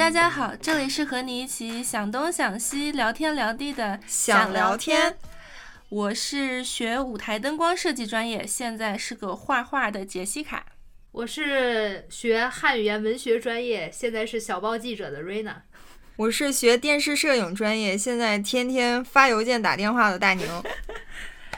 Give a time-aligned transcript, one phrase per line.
[0.00, 5.14] 大家好，这里是和你一起想东想西、聊天聊地的想聊天。
[5.90, 10.64] 我是学舞台灯光设计专业，现在是个画画的杰西卡。
[11.12, 15.64] 我是学汉语言文学专业，现在是小报记者的瑞娜。
[16.16, 20.48] 我是学电视摄影专业，现在天天发邮件打电话的大宁。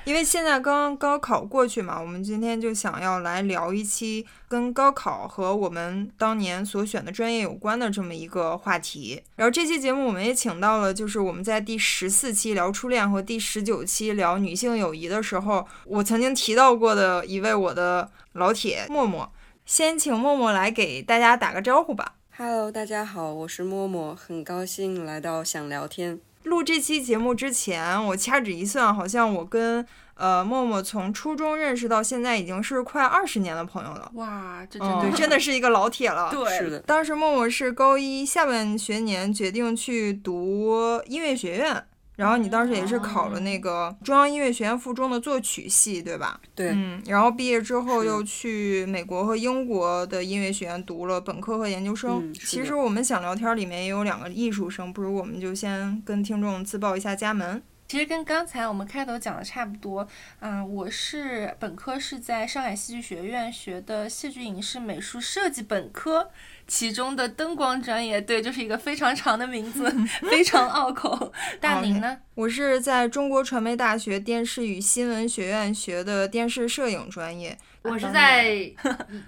[0.04, 9.22] 因为现在刚刚高考过去嘛，我们今天就想要来聊一期跟高考和我们当年所选的专业有关的这么一个话题。
[9.36, 19.30] 然后这期节目我们也请到了，就是我们在第十四期聊初恋和第十九期聊女性友谊的时候，我曾经提到过的一位我的老铁默默。
[19.64, 22.16] 先请默默来给大家打个招呼吧。
[22.36, 26.18] Hello，大家好，我是默默，很高兴来到想聊天。
[26.44, 34.10] 录这期节目之前，我掐指一算，好像我跟呃默默从初中认识到现在已经是快二十年的朋友了。
[34.14, 36.30] 哇，这真嗯，的、对，真的是一个老铁了。
[36.34, 41.84] 对是的，当时默默是高一下半学年决定去读音乐学院，
[42.22, 46.40] 然后你当时也是考了那个中央音乐学院附中的作曲系，对吧？
[46.54, 52.20] 对，嗯，然后毕业之后又去美国和英国的音乐学院读了本科和研究生。
[52.22, 57.60] 嗯其实我们想聊天里面也有两个艺术生，不如我们就先跟听众自报一下家门。
[57.88, 60.06] 其实跟刚才我们开头讲的差不多，
[60.40, 66.30] 啊、我是本科是在上海戏剧学院学的戏剧影视美术设计本科，
[66.72, 69.84] 其中的灯光专业，对，就是一个非常长的名字，
[70.30, 71.30] 非常拗口。
[71.60, 72.16] 大宁呢？
[72.34, 77.54] 我是在中国传媒大学电视与新闻学院学的电视摄影专业。
[77.82, 78.54] 我是在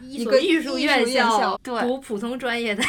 [0.01, 2.83] 一 个艺术院校读普通专业的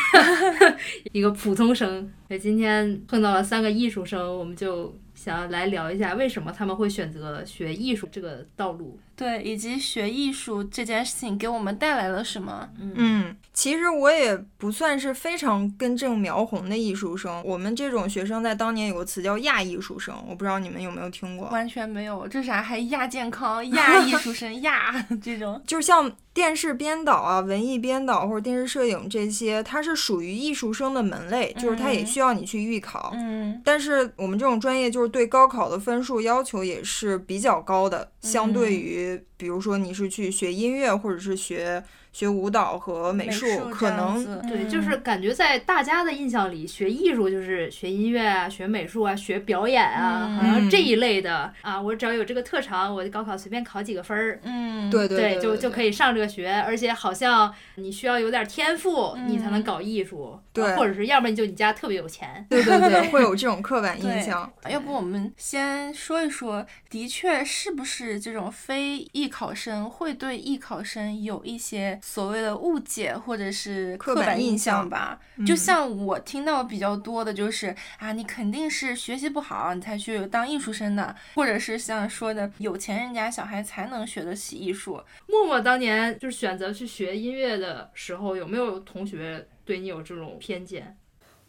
[1.12, 2.09] 一个普通生。
[2.30, 8.97] 对，今天碰到了三个艺术生，我们就想要来聊一下为什么他们会选择学艺术这个道路。
[9.16, 12.68] 对，以及学艺术这件事情给我们带来了什么？
[12.80, 17.42] 嗯，其实我也不算是非常根正苗红的艺术生。
[17.46, 21.48] 我们这种学生在当年有个词叫亚艺术生，我不知道你们有没有听过。
[21.50, 25.62] 完全没有，这啥还亚健康、亚 艺术生、亚这种。
[25.66, 33.12] 就像电视编导啊、文艺编导或者电视摄影这些，它是属于艺术生的门类，就是它也嗯需要你去预考。
[33.16, 51.79] 嗯，但是我们这种专业就是对高考的分数要求也是比较高的，相对于 it 比如说你是去学音乐或者是学学舞蹈和美术，术可能对，嗯就是感觉在大家的印象里，学艺术就是学音乐啊、学美术啊、学表演啊，嗯好像这一类的啊。
[51.79, 55.75] 我只要有这个特长，我高考随便考几个分儿，嗯，对对对，就就。
[55.75, 62.47] 可以上这个学，而且好像你需要有点天赋，你才能搞艺术，对或者是要不然就你家特别有钱。
[62.50, 64.50] 对对对，会有这种刻板 印象。
[64.69, 75.19] 要不我们先说一说，的确是不是这种非艺考生会对艺考生有一些所谓的误解或者是刻板板印印象象吧？
[75.38, 85.02] 嗯就像我听到比较多的就是啊，你肯定是学习不好，你才去当艺术生的，或者是像说的有钱人家小孩才能学得起艺术。
[85.28, 90.97] 默默当年就是选择去学音乐的时候，有没有同学对你有这种偏见？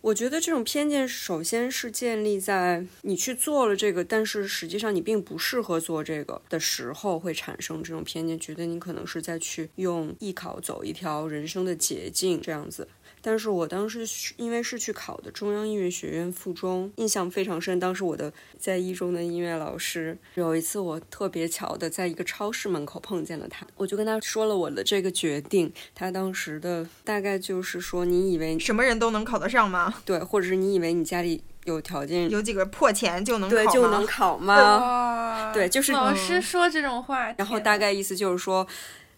[0.07, 12.87] 我觉得这种偏见首先是建立在你去做了这个，但是实际上你并不适合做这个的时候会产生这种偏见，觉得你可能是在去用艺考走一条人生的捷径这样子。
[13.29, 17.81] 但是我当时是因为是去考的中央音乐学院附中，印象非常深。
[17.81, 25.73] 当时我的在一中的音乐老师，有一次我特别巧的在一个超市门口碰见了他，我就跟他说了我的这个决定。
[25.93, 29.93] 他当时的大概就是说，你以为什么人都能考得上吗？
[30.07, 35.51] 对，或者是你以为你家里有条件，有几个破钱就能 考吗对就能考吗？
[35.53, 38.65] 对就是老嗯师说这种话，然后大概意思就是说，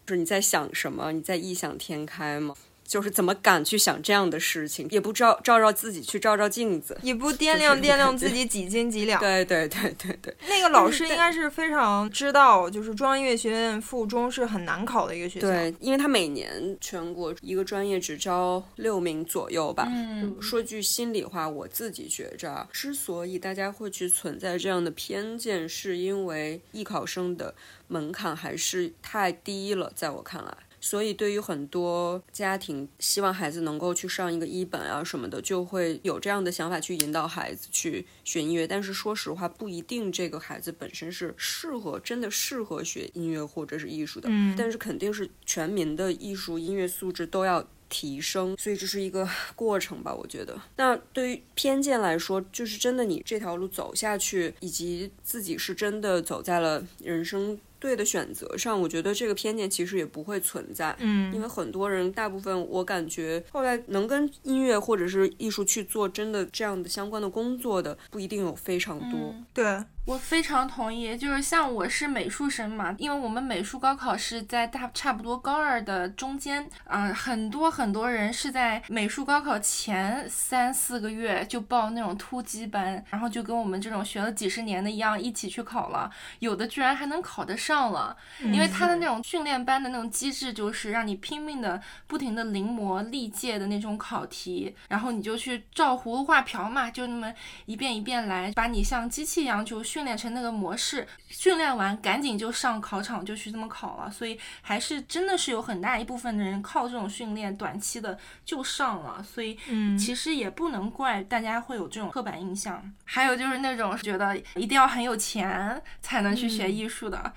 [0.07, 1.13] 就是你在想什么？
[1.13, 2.55] 你在异想天开吗？
[2.89, 6.99] 就是怎么敢去想这样的事情，也不照照照自己去照照镜子。
[7.03, 9.21] 也不掂量掂量自己几斤几两。
[9.21, 15.47] 对对对对对，那个老师应该是非常知道，就是中央音乐学院附中是很难考的一个学校。
[15.47, 19.87] 对，因为他每年全国一个专业只招六名左右吧。
[19.91, 27.55] 嗯说句心里话，我自己觉着啊，之所以大家会去存在这样的偏见，是因为艺考生的
[27.89, 30.57] 门槛还是太低了，在我看来。
[30.81, 38.67] 所以，对于很多家庭希望孩子能够去上一个一本啊什么的，就会有这样的想法去引导孩子去学音乐。
[38.67, 44.29] 但是说实话，不一定这个孩子本身是适合真的适合学音乐或者是艺术的。
[44.31, 49.27] 嗯但是肯定是全民的艺术音乐素质都要提升，所以这是一个
[49.57, 50.61] 过程吧，我觉得。
[50.77, 60.95] 那对于偏见来说，就是真的你这条路走下去，以及自己是真的走在了人生对的选择上，我觉得这个偏见其实也不会存在。
[60.99, 69.35] 嗯，因为很多人，大部分我感觉后来能跟音乐或者是艺术去做真的这样的相关的工作的，不一定有非常多。
[69.53, 69.65] 对，
[70.09, 97.31] 我非常同意，就是像我是美术生嘛，因为我们美术高考是在大差不多高二的中间，嗯、很多很多人是在美术高考前三四个月就报那种突击班，然后就跟我们这种学了几十年的一样，一起去考了，有的居然还能考得上了，因为他的那种训练班的那种机制就是让你拼命的不停的临摹历届的那种考题，然后你就去照葫芦画瓢嘛，就那么
[97.67, 112.83] 一遍一遍来，把你像机器一样就训练成那个模式，训练完赶紧就上考场就去这么考了，所以还是真的是有很大一部分的人靠这种训练短期的就上了，所以嗯其实也不能怪大家会有这种刻板印象。
[113.05, 117.33] 还有就是那种觉得一定要很有钱才能去学艺术的。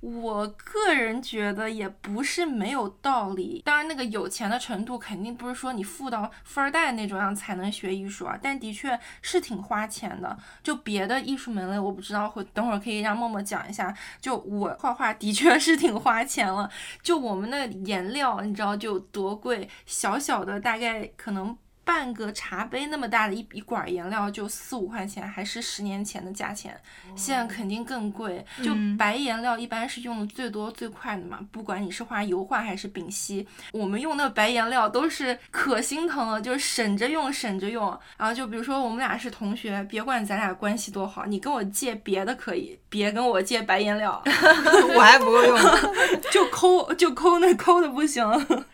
[0.00, 10.36] 我个人觉得也不是没有道理，当然那个有钱的程度肯定不是说你富到富二代那种样才能学艺术啊，但的确是挺花钱的。
[10.62, 13.92] 就别的艺术门类我不知道，会等会儿可以让默默讲一下。
[14.20, 16.70] 就我画画的确是挺花钱了，
[17.02, 21.56] 就我们那颜料你知道就多贵，小小的大概可能。
[21.86, 26.76] 半个茶杯那么大的一一管颜料就四五块钱，还是十年前的价钱，
[27.14, 28.44] 现在肯定更贵。
[28.60, 37.86] 就嗯白颜料一般是用的最多最快的嘛，不管你是画油画还是丙烯，我们用那个白颜料都是可心疼了，就是省着用省着用。
[38.16, 44.20] 然后就比如说我们俩是同学，别管咱俩关系多好，你跟我借别的可以，别跟我借白颜料，
[44.92, 45.70] 我还不够用呢。
[46.32, 48.26] 就抠就抠那抠的不行。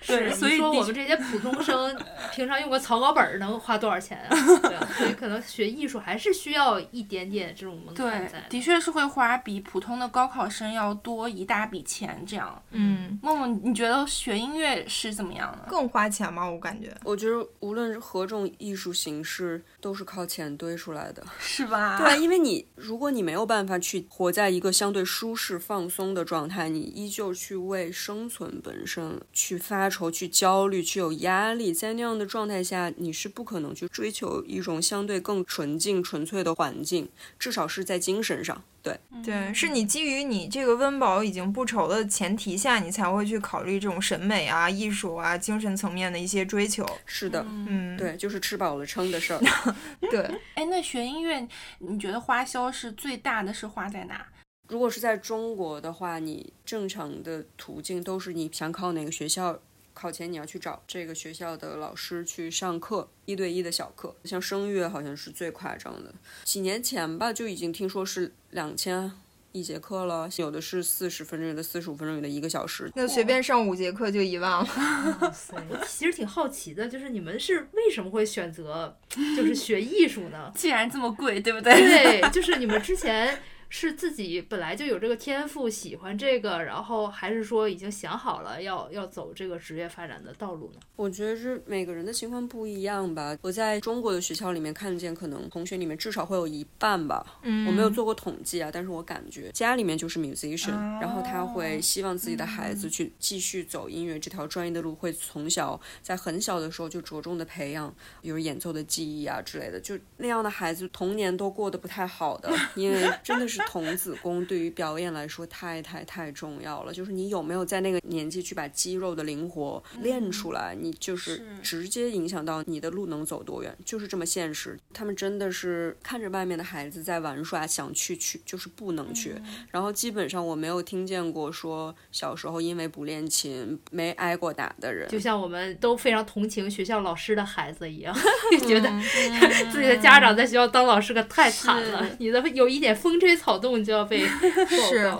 [0.06, 1.94] 对，是所以说我们这些普通生
[2.32, 4.36] 平常用个草稿本儿能花多少钱啊？
[4.62, 8.60] 对啊，所以可能学艺术还是需要一点点这种门槛对在，的。
[8.60, 12.22] 确是会花比普通的高考生要多一大笔钱。
[12.26, 15.68] 这样，嗯，梦梦，你觉得学音乐是怎么样的？
[15.68, 16.48] 更花钱吗？
[16.48, 16.94] 我感觉。
[17.04, 21.24] 我觉得无论是何种艺术形式，都是靠钱堆出来的。
[21.40, 21.98] 是吧？
[21.98, 37.08] 对，因为你如果你没有办法去活在一个相对舒适、放松的状态，你依旧去为生存本身去发愁、去焦虑、去有压力，在那样的状态下，你是不可能去追求一种相对更纯净、纯粹的环境，
[37.38, 38.62] 至少是在精神上。
[38.82, 46.84] 对，对，是你基于你这个温饱已经不愁的前提下，你才会去考虑这种审美啊、艺术啊、精神层面的一些追求。
[47.06, 49.40] 是的，嗯，对，就是吃饱了撑的事儿。
[50.10, 50.22] 对，
[50.54, 51.46] 哎，那学音乐，
[51.78, 54.26] 你觉得花销是最大的是花在哪？
[54.68, 59.60] 如果是在中国的话，你正常的途径都是你想考哪个学校，
[60.02, 64.12] 考前你要去找这个学校的老师去上课，一对一的小课。
[64.24, 66.12] 像声乐好像是最夸张的，
[66.42, 69.12] 几年前吧就已经听说是两千
[69.52, 72.90] 一节课了，有的是四十分钟，有的四十五分钟，有的一个小时。
[72.96, 74.66] 那随便上五节课就一万了。
[75.70, 78.98] 我其实挺好奇的，就是你们是为什么会选择
[79.36, 80.50] 就是学艺术呢？
[80.56, 81.72] 既然这么贵，对不对？
[81.74, 83.40] 对， 就是你们之前
[83.74, 90.80] 是自己本来就有这个天赋，喜欢这个，然后还是说已经想好了要要走这个职业发展的道路呢？
[90.94, 93.34] 我觉得是每个人的情况不一样吧。
[93.40, 109.80] 我在中国的学校里面看见，可能同学里面至少会有一半吧，嗯我没有做过统计啊，但是我感觉家里面就是 musician，、哦然后他会希望自己的孩子去继续走音乐这条专业的路，会从小在很小的时候就着重的培养，比如演奏的技艺啊之类的。
[109.80, 116.92] 就那样的孩子童年都过得不太好的，因为真的是童子功对于表演来说太太太重要了。
[116.92, 124.78] 就是你有没有在那个年纪去把肌肉的灵活练出来，你就是是直接影响到你的路能走多远，就是这么现实。
[124.92, 129.34] 他们真的是看着外面的孩子在玩耍，想去去就是不能去。
[129.70, 135.08] 然后基本上我没有听见过说小时候因为不练琴没挨过打的人。
[135.08, 138.14] 就像我们都非常同情学校老师的孩子一样，
[138.52, 138.88] 就觉得
[139.72, 144.20] 自己的家长在学校当老师可太惨了，你的有一点风吹草动就要被
[144.68, 145.10] 是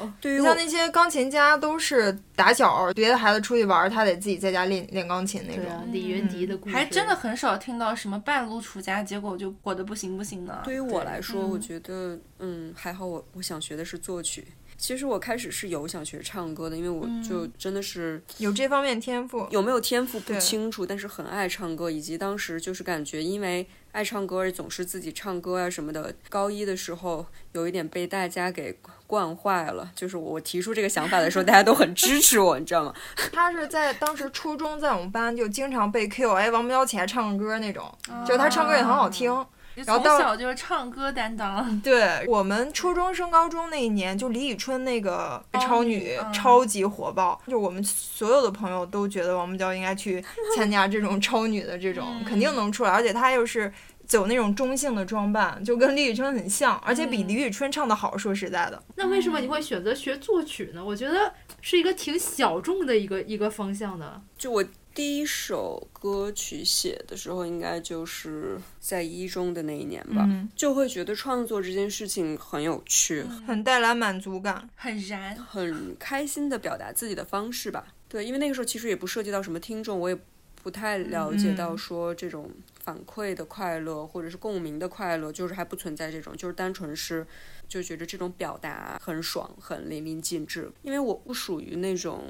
[0.43, 5.67] 像那些钢琴家都是打小，别的孩子出去玩，他得自己在家练练钢琴那种。
[5.67, 10.61] 啊，李云迪的故事还真的很少听到什么半路出家，结果就火的不行不行的。
[10.65, 14.47] 对于我来说，我嗯觉得嗯还好我，我想学的是作曲。
[14.83, 19.47] 其实我开始是有想学唱歌的，因为我就真的是有这方面天赋。
[19.49, 26.13] 有没有天赋不清楚，但是很爱唱歌，以及当时就是感觉因为爱唱歌而，总是自己唱歌啊什么的。
[26.29, 32.93] 高一的时候有一点被大家给惯坏了，就是我提出这个想法的时候， 大家都很支持我，你知道吗？
[33.33, 37.85] 他是在当时初中在我们班就经常被 Q，哎，王苗起来唱歌那种，
[38.27, 39.33] 就他唱歌也很好听。
[39.33, 50.23] 就然后到从小就是唱歌担当， 对我们初中升高中那一年，就李宇春那个超超女超级火爆，就我们所有的朋友都觉得王木娇应该去
[50.57, 53.73] 参加这种超女的这种，嗯肯定能出来，而且她又是。
[54.05, 58.19] 走那种中性的装扮，就跟李宇春很像，而且比嗯李宇春唱的好。
[58.19, 60.85] 说实在的，那为什么你会选择学作曲呢？
[60.85, 64.21] 我觉得是一个挺小众的一个一个方向的。
[64.37, 64.63] 就我
[64.95, 74.69] 第一首歌曲写的时候，应该就是在一中的那一年吧，嗯，就会觉得创作这件事情很有趣，很带来满足感。
[74.77, 75.35] 很燃。
[75.37, 77.95] 很开心的表达自己的方式吧。
[78.07, 80.19] 对，因为那个时候其实也不涉及到什么听众，我也
[80.63, 82.51] 不太了解到嗯说这种
[82.85, 87.27] 反馈的快乐或者是共鸣的快乐，就是还不存在这种，就是单纯是
[87.67, 90.71] 就觉得这种表达很爽，很淋漓尽致。
[90.83, 92.25] 因为我不属于那种。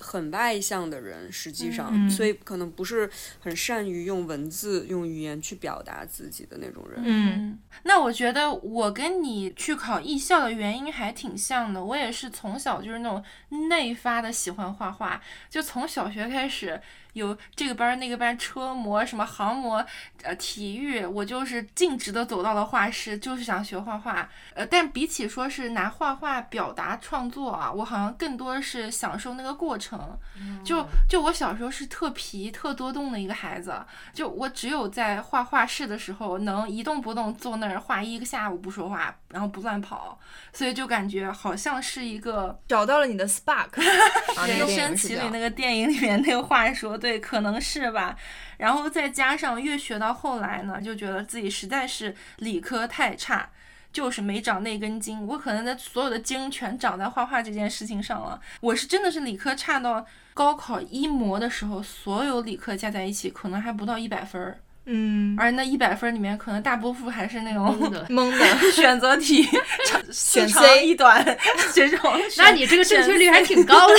[0.00, 7.02] 很外向的人，实际上，嗯所以可能不是很善于用文字、用语言去表达自己的那种人。
[7.04, 11.84] 嗯，那我觉得我跟你去考艺校的原因还挺像的。
[11.84, 13.22] 我也是从小就是那种
[13.68, 15.20] 内发的喜欢画画，
[15.50, 16.80] 就从小学开始
[17.12, 19.84] 有这个班儿那个班，车模什么航模，
[20.22, 24.28] 呃，体育，我就是径直的走到了画室，就是想学画画。
[24.54, 30.18] 呃，但比起说是拿画画表达创作啊，我好像更多是享受那个过程。
[30.64, 33.74] 就就我小时候是特皮、特多动的一个孩子，
[34.12, 40.18] 就我只有在画画室的时候能一动不动坐那儿画一个下午不说话，然后不乱跑，
[40.52, 43.68] 所以就感觉好像是一个找到了你的 spark。
[44.46, 48.16] 人生影是这样奇旅那个电影里面那个话说，对，可能是吧。
[48.58, 53.50] 然后再加上越学到后来呢，就觉得自己实在是理科太差。
[53.92, 58.40] 就是没长那根筋，我可能在所有的筋全长在画画这件事情上了。
[58.62, 68.04] 我是真的是理科差到高考一模的时候，所有理科加在一起可能还不到一百分儿，嗯，而那一百分里面可能大多数还是那种蒙的。
[68.06, 68.44] 懵的。
[68.72, 69.48] 选择题，
[70.10, 71.24] 选长 C 一短
[71.72, 71.98] 这种。
[72.36, 73.94] 那你这个正确率还挺高的。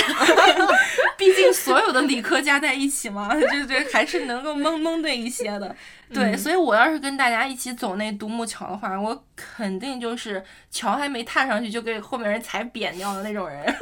[1.16, 5.74] 毕竟所有的理科加在一起嘛，就这还是能够蒙蒙对一些的。
[6.12, 13.74] 对，嗯所以我要是跟大家一起走那独木桥的话，我肯定就是桥还没踏上去就给后面人踩扁掉的那种人。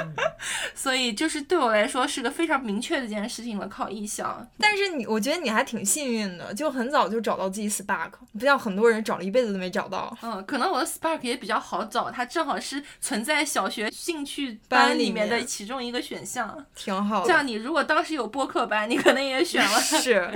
[0.74, 4.46] 所以就是对我来说是个非常明确的一件事情了，考艺校。
[4.58, 10.16] 但是你，我觉得你还挺幸运的，就很早就找到自己 spark，不像很多人找了一辈子都没找到。
[10.22, 16.64] 嗯，可能我的 Spark 也比较好找，它正好是存在小学兴趣班里面的其中一个选项。
[16.74, 17.28] 挺好的。
[17.28, 19.80] 像你如果当时有播客班，你可能也选了。
[19.80, 20.30] 是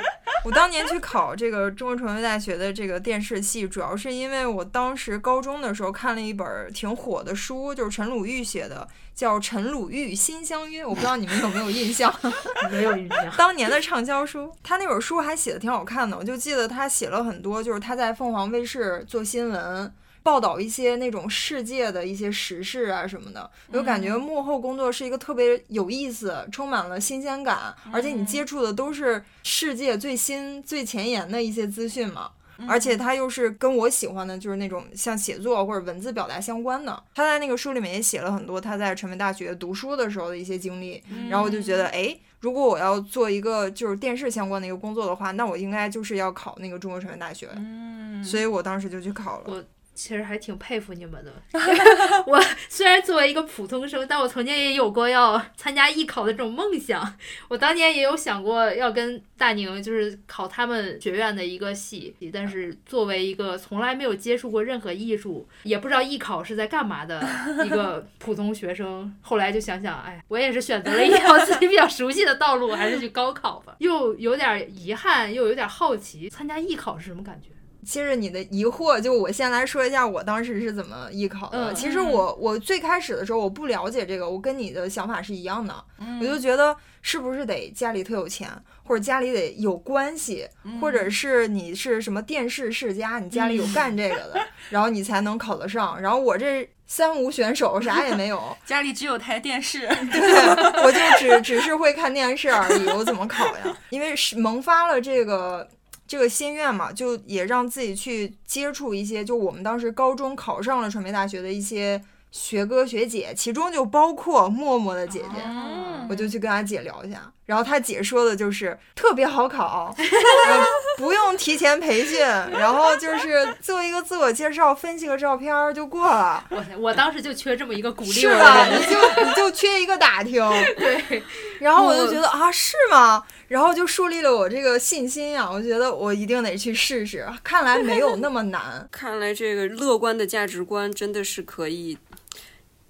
[0.44, 12.12] 我当年去考这个中国传媒大学的这个电视系，主要是因为我当时高中的时候看了一本挺火的书，就是陈鲁豫写的，叫《陈鲁豫心相约》，我不知道你们有没有印象。
[12.68, 13.32] 没有印象。
[13.36, 19.94] 当年的畅销书，他那本书还写的挺好看的，我就记得他写了很多，就是他在凤凰卫视做新闻。
[20.24, 32.30] 报道一些那种世界的一些时事啊什么的，我就感觉幕后工作是一个特别有意思、充满了新鲜感，而且你接触的都是世界最新、最前沿的一些资讯嘛。
[32.68, 37.02] 而且他又是跟我喜欢的，就是那种像写作或者文字表达相关的。
[37.12, 47.48] 他在那个书里面也写了很多他在传媒大学读书的时候的一些经历，然后我就觉得，哎，如果我要做一个就是电视相关的一个工作的话，那我应该就是要考那个中国传媒大学。
[47.56, 49.46] 嗯，所以我当时就去考了。
[49.48, 49.64] 我
[49.94, 51.32] 其实还挺佩服你们的。
[52.26, 57.14] 我虽然作为一个普通生，但我曾经也有过要参加艺考的这种梦想。
[57.48, 67.24] 我当年也有想过要跟大宁就是考他们学院的一个系，但是作为一个从来没有接触过任何艺术，也不知道艺考是在干嘛的
[67.64, 73.76] 一个普通学生，后来就想想，哎，我也是选择了一条自己比较熟悉的道路，还是去高考吧。
[73.78, 77.50] 又有点遗憾，又有点好奇，参加艺考是什么感觉？
[77.84, 81.70] 接着你的疑惑，就我先来说一下我当时是怎么艺考的。
[81.70, 88.50] 嗯其实我我最开始的时候我不了解这个，我跟你的想法是一样的，嗯我就觉得是不是得家里特有钱，
[88.84, 96.00] 或者家里得有关系，嗯或者是你是什么电视世家，你家里有干这个的，然后你才能考得上。
[96.00, 99.86] 然后我这三无选手，啥也没有， 家里只有台电视。
[100.12, 103.76] 对，我就只只是会看电视而已，我怎么考呀？
[103.90, 105.66] 因为是萌发了这个
[106.06, 115.42] 这个心愿嘛，就也让自己去接触一些，就我们当时高中考上了传媒大学的一些学哥学姐，其中就包括默默的姐姐。
[115.44, 115.74] 嗯
[116.06, 120.64] 我就去跟她姐聊一下，然后她姐说的就是特别好考， 呃
[120.98, 128.66] 不用提前培训，然后就是做一个自我介绍，分析个照片就过了，我我当时就缺这么一个鼓励是吧？
[128.68, 130.46] 你就你就缺一个打听，
[130.76, 131.22] 对，
[131.58, 133.24] 然后我就觉得啊，是吗？
[133.54, 138.84] 然后就树立了我这个信心呀、我觉得我一定得去试试，看来没有那么难。
[138.90, 141.96] 看来这个乐观的价值观真的是可以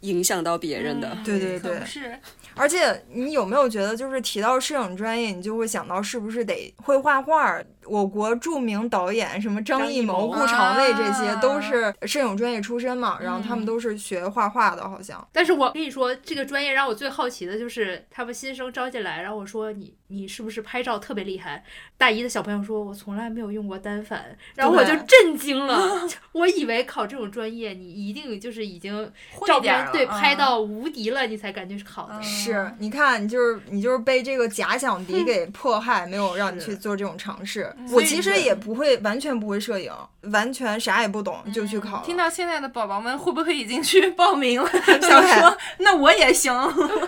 [0.00, 1.10] 影响到别人的。
[1.10, 2.18] 嗯对对对是，
[2.54, 7.60] 而且你有没有觉得，就是提到摄影专业，你就会想到是不是得会画画？
[7.86, 15.26] 我国著名导演什么张艺谋、顾长卫这些啊都是摄影专业出身嘛，然后他们嗯都是学画画的，好像。
[15.32, 21.64] 但是我跟你说，这个专业让我最好奇的就是他们新生招进来，然后我说你你是不是拍照特别厉害？
[21.96, 25.78] 大一的小朋友说，我从来没有用过单反，然后我就震惊了。
[26.32, 32.14] 我以为考这种专业，你一定就是已经会照片对拍到无敌了，你才感觉是考的。
[32.14, 37.73] 嗯是，你看，你就是你就是被这个假想敌给迫害，没有让你去做这种尝试。
[37.76, 39.92] 嗯我其实也不会，完全不会摄影，
[40.32, 42.02] 完全啥也不懂就去考。
[42.02, 44.70] 嗯听到现在的宝宝们会不会已经去报名了？
[45.02, 46.52] 想说那我也行。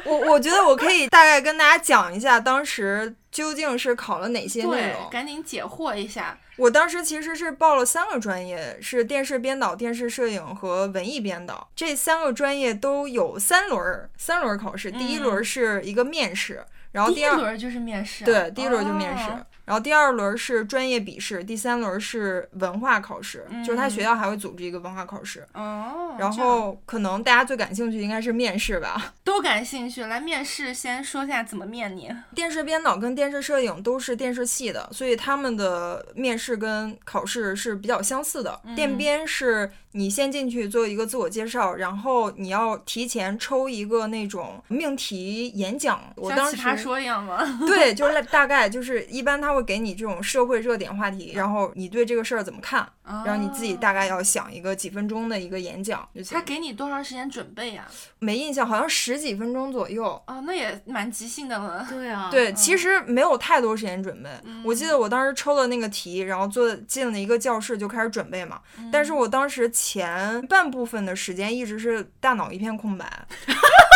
[0.05, 5.11] 我我觉得我可以大概跟大家讲一下当时究竟是考了哪些内对容，。
[5.11, 6.39] 赶紧解惑一下。
[6.57, 11.69] 我当时其实是报了三个专业，是电视编导、电视摄影和文艺编导。
[11.77, 14.91] 这三个专业都有三轮儿，三轮儿考试。
[14.91, 25.47] 第一轮是一个面试，然后第一二轮就是面试啊，对，第一轮就面试，哦然后第二轮是专业笔试，第三轮是文化考试，就是他学校还会组织一个文化考试。
[25.53, 29.15] 哦，然后可能大家最感兴趣应该是面试吧。
[29.25, 32.11] 都感兴趣，来面试，先说一下怎么面你。
[32.35, 38.61] 电视编导跟电视摄影都是电视系的，所以他们的面试跟考试是比较相似的。
[38.65, 45.99] 嗯电编是你先进去做一个自我介绍，然后你要提前抽一个那种命题演讲。
[46.17, 47.39] 我像当时奇葩说一样吗？
[47.67, 52.87] 对，就是大概就是一般他会给你这种社会热点话题，然后你对这个事儿怎么看，
[53.25, 56.45] 然后你自己大概要想一个几分钟的一个演讲就行他。
[56.45, 57.89] 给你多长时间准备呀、
[58.19, 60.05] 没印象，好像十几分钟左右。
[60.27, 61.87] 哦，那也蛮即兴的了。
[61.89, 64.29] 对啊，对，其实没有太多时间准备。
[64.63, 68.61] 我记得我当时抽了那个题，然后坐进了一个教室就开始准备嘛。
[68.93, 73.07] 但是我当时前半部分的时间一直是大脑一片空白。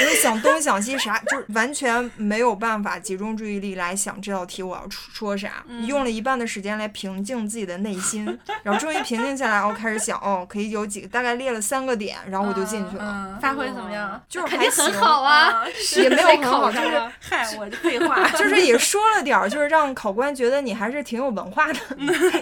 [0.00, 5.64] 因为想东想西啥，就是完全没有办法集中注意力来想这道题我要出说啥。
[5.66, 14.20] 你用了一半的时间来平静自己的内心，然后终于平静下来，我，开始想，哦，可以有几个，大概列了三个点，然后我就进去了，嗯，嗯发挥怎么样？
[14.28, 15.64] 就是还行，肯定很好啊，
[15.96, 17.12] 也没有被很好，就是考上了。
[17.20, 18.28] 嗨，我的废话。
[18.36, 21.80] 就是也说了点儿， 就是让考官觉得你还是挺有文化的，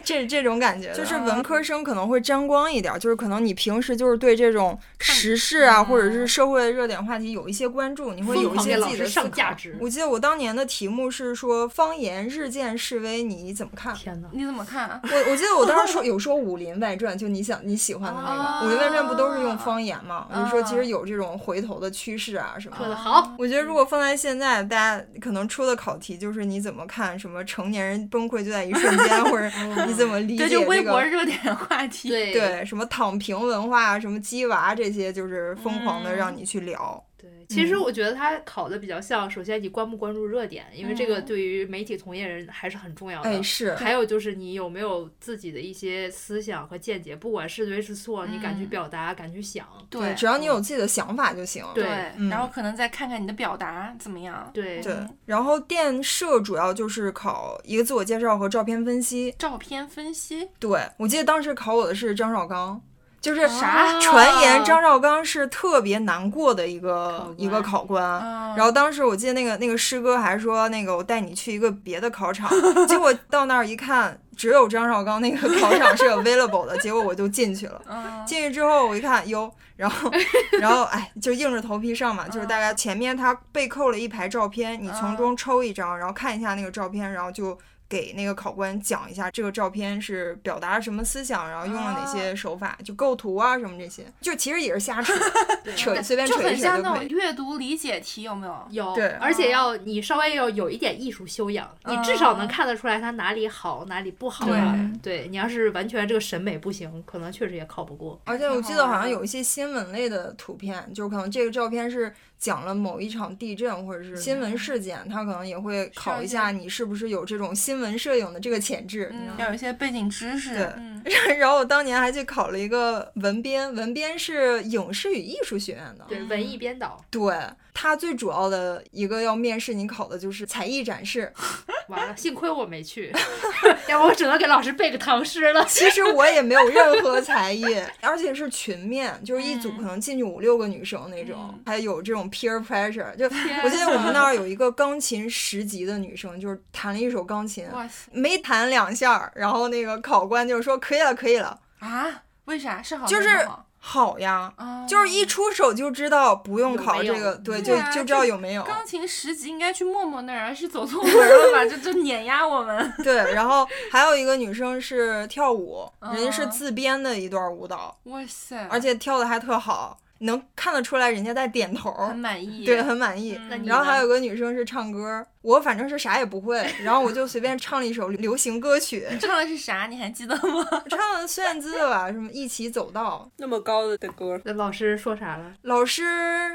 [0.04, 0.92] 这这种感觉。
[0.92, 13.94] 就是文科生可能会沾光一点儿，就是可能你平时就是对这种时事啊，或者是社会热点话题有一些关注，你会有一些自己的上价值我记得我当年的题目是说方言日渐式微，你怎么看？
[13.94, 14.28] 天哪！
[14.32, 14.98] 你怎么看？
[15.04, 20.26] 我我记得我当时说有说《武林外传》，就你想你喜欢的那个哦《武林外传》不都是用方言吗？
[20.30, 22.84] 我就说其实有这种回头的趋势啊什么的。
[22.84, 29.50] 说的好，我觉得如果放在现在，大家可能出的考题就是你怎么看什么成年人崩溃就在一瞬间， 或者
[29.86, 32.08] 你怎么理解对，就微这个博热点话题。
[32.08, 37.02] 对对什么躺平文化、什么鸡娃这些，就是疯狂的让你去聊。
[37.48, 43.30] 对，其实我觉得他考的比较像，首先你关不关注热点，因为这个嗯对于媒体从业人还是很重要的。
[43.30, 49.66] 哎，是还有就是你有没有自己的一些思想和见解，不管是对是错，你敢去嗯表达，敢去想。
[49.88, 51.64] 对，只要你有自己的想法就行。
[51.74, 51.84] 对
[52.30, 54.50] 然后可能再看看你的表达怎么样。
[54.52, 59.34] 对对嗯，然后电摄主要就是考一个自我介绍和照片分析。
[59.38, 62.80] 照片分析对我记得当时考我的是张绍刚，
[63.26, 68.04] 就是啥传言张绍刚是特别难过的一个一个考官。
[68.22, 72.48] 嗯然后当时我记得那个那个师哥还说那个我带你去一个别的考场，
[72.86, 77.82] 结果到那儿一看，只有张绍刚那个考场是 available 的，结果我就进去了。
[77.86, 80.10] 嗯，进去之后我一看，哟，然后
[80.60, 87.58] 然后哎，就硬着头皮上嘛，就是大概前面他背扣了一排照片，你从中抽一张，然后看一下那个照片，然后就。
[87.88, 95.14] 给那个考官讲一下这个照片是表达了什么思想，然后用了哪些手法，就构图啊什么这些，就其实也是瞎扯，
[95.76, 96.96] 扯随便就扯一扯很像那。
[96.96, 98.68] 种阅读理解题，有没有？
[98.70, 104.46] 有，对而且要你稍微要有一点艺术修养，你至少能看得出来他哪里好，哪里不好。
[104.46, 108.20] 对对你要是完全这个审美不行，可能确实也考不过。
[108.24, 119.12] 而且我记得好像有一些新闻类的图片，就是可能这个照片是讲了某一场地震或者是新闻事件，他可能也会考一下你是不是有这种新闻摄影的这个潜质。
[119.38, 120.54] 要有一些背景知识。
[120.54, 121.02] 对嗯，
[121.38, 126.04] 然后我当年还去考了一个文编，文编是影视与艺术学院的。
[126.08, 127.34] 对，文艺编导，对，
[127.78, 131.30] 它最主要的一个要面试你考的就是才艺展示。
[131.88, 133.12] 完了，幸亏我没去，
[133.88, 135.64] 要不我只能给老师背个唐诗了。
[135.66, 137.64] 其实我也没有任何才艺，
[138.00, 143.14] 而且是群面，就是一组嗯可能进去五六个女生那种，嗯还有这种种 peer pressure。
[143.14, 143.26] 就
[143.62, 147.68] 我记得我们那儿有一个钢琴十级的女生，就是弹了一首钢琴，
[148.10, 152.22] 没弹两下，然后那个考官就说可以了，可以了，啊！
[152.46, 153.46] 为啥是好就是
[153.88, 154.52] 好好呀。
[154.56, 154.84] 啊？
[154.88, 158.64] 就是一出手就知道不用考这个，对，就对啊就知道有没有。
[158.64, 161.64] 钢琴十级应该去默默那儿，是走错门了吧？
[161.70, 162.92] 就就碾压我们。
[163.04, 168.66] 对，然后还有一个女生是跳舞，人家是嗯自编的一段舞蹈，哇塞！
[168.70, 172.64] 而且跳的还特好，能看得出来人家在点头，很满意。
[172.64, 173.38] 对，很满意。
[173.50, 179.86] 嗯然后还有个女生是唱歌，我反正是啥也不会， 然后我就随便唱了一首流行歌曲，唱的是啥？
[179.88, 180.64] 你还记得吗？
[180.88, 183.28] 唱的孙燕姿的吧，什么一起走到。
[183.38, 185.52] 那么高的歌，那老师说啥了？
[185.62, 186.02] 老师，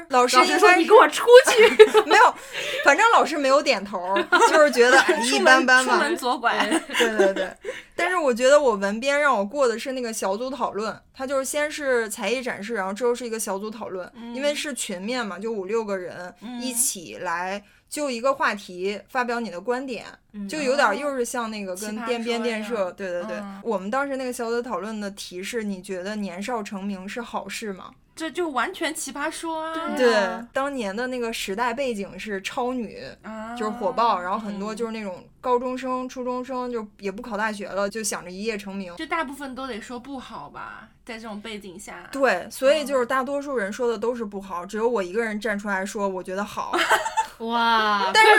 [0.08, 2.02] 老师说应该你给我出去。
[2.06, 2.34] 没有，
[2.84, 4.16] 反正老师没有点头，
[4.50, 5.94] 就是觉得哎一般般吧。
[5.94, 6.66] 出门左拐。
[6.98, 7.50] 对对对，
[7.96, 20.06] 但是我觉得我文编让我过的是那个小组讨论，他就是先是才艺展示，然后之后是一个小组讨论，因为是群面嘛，就五六个人一起来就一个话题发表你的观点，
[20.48, 27.90] 就有点又是像那个跟电编电社，对对对，嗯我们当时那个小组讨论的题是，你觉得年少成名是好事吗？
[28.14, 29.96] 这就完全奇葩说啊！
[29.96, 30.14] 对，
[30.52, 38.94] 当年的那个时代背景是超女，啊，就是火爆，然后很多嗯就是那种高中生、初中生就也不考大学了，就想着一夜成名。
[38.96, 42.08] 就大部分都得说不好吧，在这种背景下。
[42.10, 46.72] 对，所以就是大多数人说的都是不好，只有我一个人站出来说我觉得好。
[47.38, 48.32] 哇， 但是。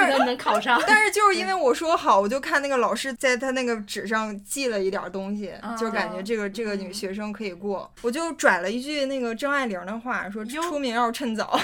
[0.87, 11.59] 但是就是因为我说好，我就看那个老师在他那个纸上记了一点东西，就感觉这个这个女学生可以过，我就拽了一句那个张爱玲的话，说出名要趁早。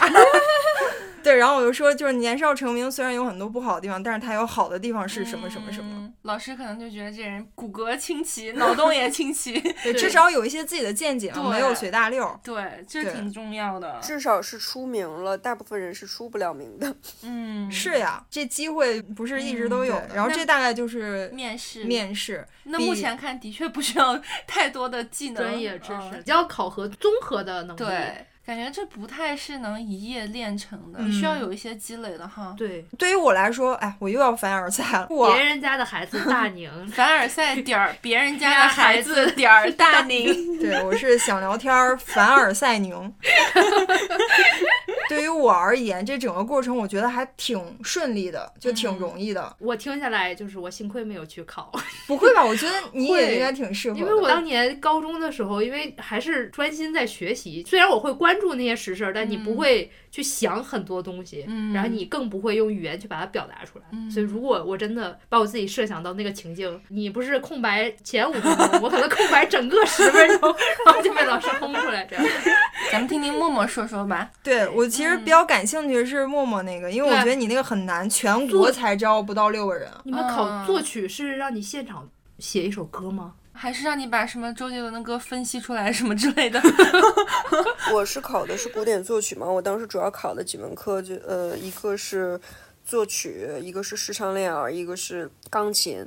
[1.23, 5.89] 对，然后我就说，就是年少成名虽然有很多不好的地方，但是他有好的地方是什么什么什么。
[5.93, 9.53] 嗯老师可能就觉得这人骨骼清奇，脑洞也清奇。
[9.81, 12.37] 对， 至少有一些自己的见解，对没有随大溜儿。
[12.43, 13.97] 对，这挺重要的。
[14.01, 16.93] 至少是出名了，大部分人是出不了名的。
[17.23, 20.09] 嗯，是呀，这机会不是一直都有的。
[20.13, 21.85] 然后这大概就是面试。
[21.85, 22.45] 面试。
[22.63, 27.79] 那目前看，的确不需要太多的技能、专业知识，要考核综合的能力。
[27.79, 32.55] 对，感觉这不太是能一夜练成的，嗯需要有一些积累的哈。
[32.57, 35.05] 对，对于我来说，哎，我又要凡尔赛了。
[35.11, 40.57] 我别人家的孩子大 宁，凡尔赛点儿别人家的孩子点儿大宁。
[40.59, 43.13] 对我是想聊天儿，凡尔赛宁。
[45.09, 49.55] 对于我而言，这整个过程我觉得还挺顺利的，就挺容易的。
[49.59, 51.71] 我听下来就是我幸亏没有去考，
[52.07, 52.45] 不会吧？
[52.45, 53.99] 我觉得 你也应该挺适合的。
[53.99, 63.85] 因为我当年高中的时候，因为还是专心在学习，虽然我会关注那些实事儿，但你不会去想很多东西，嗯然后你更不会用语言去把它表达出来。
[63.91, 72.25] 嗯所以如果我真的把我自己设想到那个情境，你不是空白前五分钟，我可能空白整个十分钟，然后就被老师轰出来这样。
[72.91, 74.29] 咱们听听默默说说吧。
[74.43, 79.89] 对我其实比较感兴趣的是默默那个，因为我觉得你那个很难，全国才招不到六个人。
[80.03, 83.35] 你们考嗯作曲是让你现场写一首歌吗？
[83.53, 86.61] 还是让你把什么周杰伦的歌分析出来什么之类的。
[87.95, 92.37] 我是考的是古典作曲嘛，我当时主要考的几门课就呃，一个是
[92.83, 96.05] 作曲，一个是视唱练耳，一个是钢琴，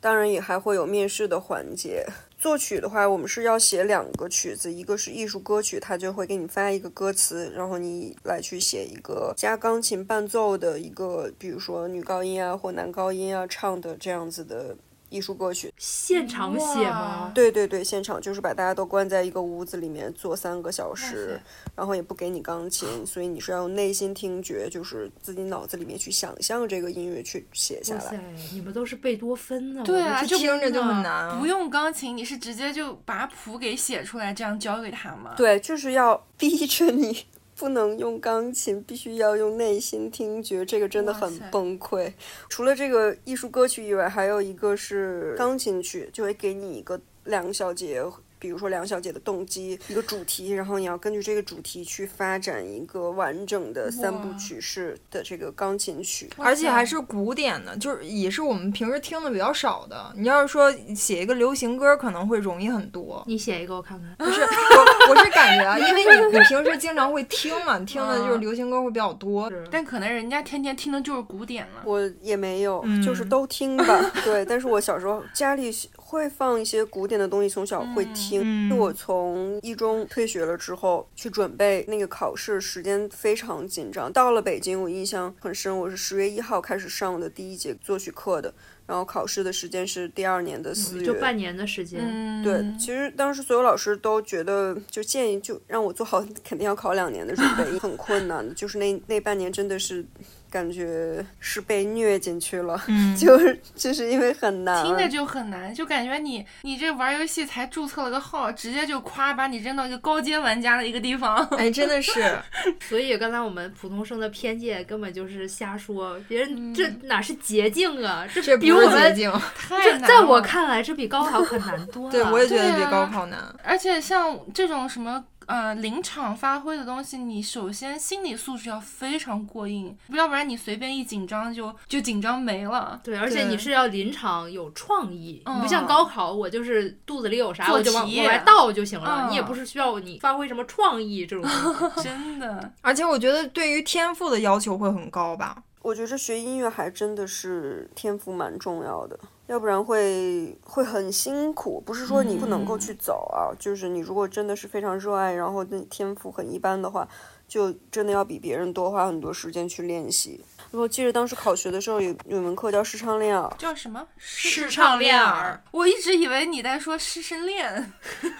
[0.00, 2.04] 当然也还会有面试的环节。
[2.42, 14.76] 作曲的话，我们是要写两个曲子，一个是艺术歌曲，他就会给你发一个歌词，然后你来去写一个加钢琴伴奏的一个，比如说女高音啊或男高音啊唱的这样子的
[15.12, 15.72] 艺术歌曲。
[15.76, 17.30] 现场写吗？
[17.34, 21.38] 对对对，现场就是把大家都关在一个屋子里面坐三个小时，
[21.76, 28.18] 然后也不给你钢琴，所以你是要用内心听觉，就是自己脑子里面去想象这个音乐去写下来。，
[28.54, 29.82] 你们都是贝多芬呢？
[29.84, 31.02] 对啊就听着就很。
[31.02, 31.36] 难啊。
[31.40, 35.34] 不用钢琴，你是直接就把谱给写出来，这样交给他吗？
[35.36, 37.26] 对，就是要逼着你。
[37.62, 42.12] 不能用钢琴，必须要用内心听觉，这个真的很崩溃。
[42.48, 48.02] 除了这个艺术歌曲以外，还有一个是钢琴曲，就会给你一个两小节，
[48.42, 56.28] 比如说梁小姐的动机，一个主题，然后你要根据这个主题去发展一个完整的三部曲式的这个钢琴曲。
[56.38, 60.12] 而且还是古典的，就是也是我们平时听的比较少的。
[60.16, 63.22] 你要是说写一个流行歌，可能会容易很多。
[63.28, 64.12] 你写一个我看看。
[64.16, 69.48] 不是 我，我是感觉啊，因为你你平时经常会听嘛，你听的就是流行歌会比较多。
[69.70, 71.82] 但可能人家天天听的就是古典了。
[71.84, 74.10] 我也没有，嗯就是都听吧。
[74.24, 75.70] 对，但是我小时候家里
[76.12, 78.42] 会放一些古典的东西，从小会听。
[78.44, 84.12] 嗯就我从一中退学了之后，去准备那个考试，时间非常紧张。
[84.12, 88.52] 到了北京，我印象很深，我是十月一号开始上的第一节作曲课的，
[88.86, 91.06] 然后考试的时间是第二年的四月。
[91.06, 91.98] 就半年的时间。
[92.02, 98.52] 嗯，对，其实当时所有老师都觉得，就建议就让我做好 肯定要考两年的准备， 很困难的。
[98.52, 100.04] 就是那那半年真的是
[100.52, 104.84] 感觉是被虐进去了，嗯 就是就是因为很难。
[104.84, 111.38] 听着就很难，就感觉你你这玩游戏才注册了个号，直接就夸把你扔到一个高阶玩家的一个地方。
[111.56, 112.38] 哎，真的是，
[112.86, 118.26] 所以刚才我们普通生的偏见根本就是瞎说，别人这嗯哪是捷径啊？
[118.34, 119.32] 这这不是捷比我们径。
[119.56, 122.12] 太在我看来，这比高考可难多了。
[122.12, 123.38] 对，我也觉得比高考难。
[123.64, 133.00] 而且像这种什么呃临场发挥的东西，你首先心理素质要非常过硬，要不然你随便一紧张就就紧张没了。
[133.02, 142.02] 对，而且你是要临场有创意，你不像嗯高考，我就是肚子里有啥我就往题往外倒就行了，嗯你也不是需要你发挥什么创意这种东西。
[142.08, 145.62] 真的，而且我觉得对于天赋的要求会很高吧。
[145.82, 149.18] 我觉着学音乐还真的是天赋蛮重要的，
[149.48, 151.82] 要不然会会很辛苦。
[151.84, 157.08] 不是说你不能够去走啊，就是你如果真的是非常热爱，然后那天赋很一般的话，
[157.48, 160.40] 就真的要比别人多花很多时间去练习。
[160.72, 164.06] 我记得当时考学的时候有有门课叫视唱练耳，叫什么？
[164.16, 165.62] 视唱练耳。
[165.70, 167.92] 我一直以为你在说师生恋。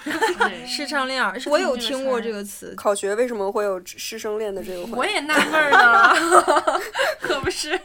[0.03, 2.75] 对视唱练耳， 我有听过这个词。
[2.75, 6.81] 考学为什么会有师生恋的这个我也纳闷儿呢，
[7.21, 7.79] 可不是？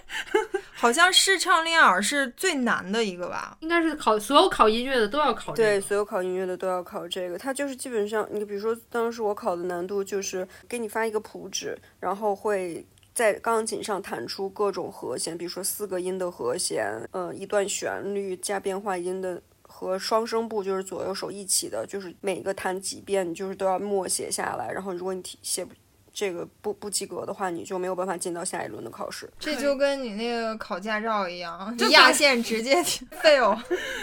[0.73, 3.57] 好像视唱练耳是最难的一个吧？
[3.61, 7.37] 应该是考所有考音乐的都要考这对，所有考音乐的都要考这个。
[7.37, 12.85] 它就是基本上，你比如说当时我考的难度就是给你发一个谱纸，然后会
[13.17, 19.41] 在钢琴上弹出各种和弦，比如说四个音的和弦，呃，一段旋律加变化音的。
[19.63, 24.71] 和双声部就是左右手一起的，就是每个弹几遍，你就是都要默写下来。
[24.71, 25.71] 然后如果你题写不
[26.11, 29.29] 这个不不及格的话，你就没有办法进到下一轮的考试。
[29.37, 32.81] 这就跟你那个考驾照一样，你压线直接
[33.21, 33.55] fail。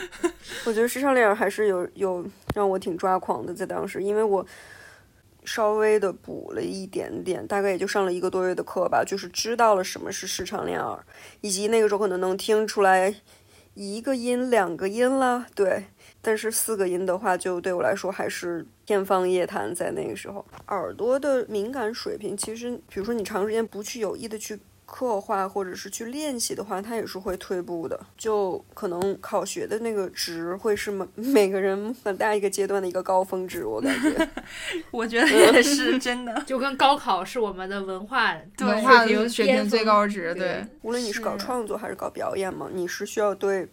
[0.64, 2.24] 我觉得视唱练耳还是有有
[2.54, 4.46] 让我挺抓狂的，在当时，因为我
[5.44, 11.04] 稍微的补了一点点，大概也就上了一个多月的课吧，就是知道了什么是视唱练耳，
[11.40, 13.14] 以及那个时候可能能听出来
[13.74, 15.84] 一个音、两个音啦，对。
[16.22, 19.74] 但是四个音的话，就对我来说还是天方夜谭。
[19.74, 24.58] 在那个时候，耳朵的敏感水平，其实比如说你长时间不去有意的去
[24.94, 27.98] 刻画或者是去练习的话，它也是会退步的。
[28.16, 34.28] 就可能考学的那个值会是每 每个人很大一个阶段的一个高峰值，我感觉。
[34.92, 36.40] 我觉得也是真的。
[36.46, 40.66] 就跟高考是我们的文化对文化水平水平最高值，对对。
[40.82, 43.68] 无论你是搞创作还是搞表演嘛，你是需要对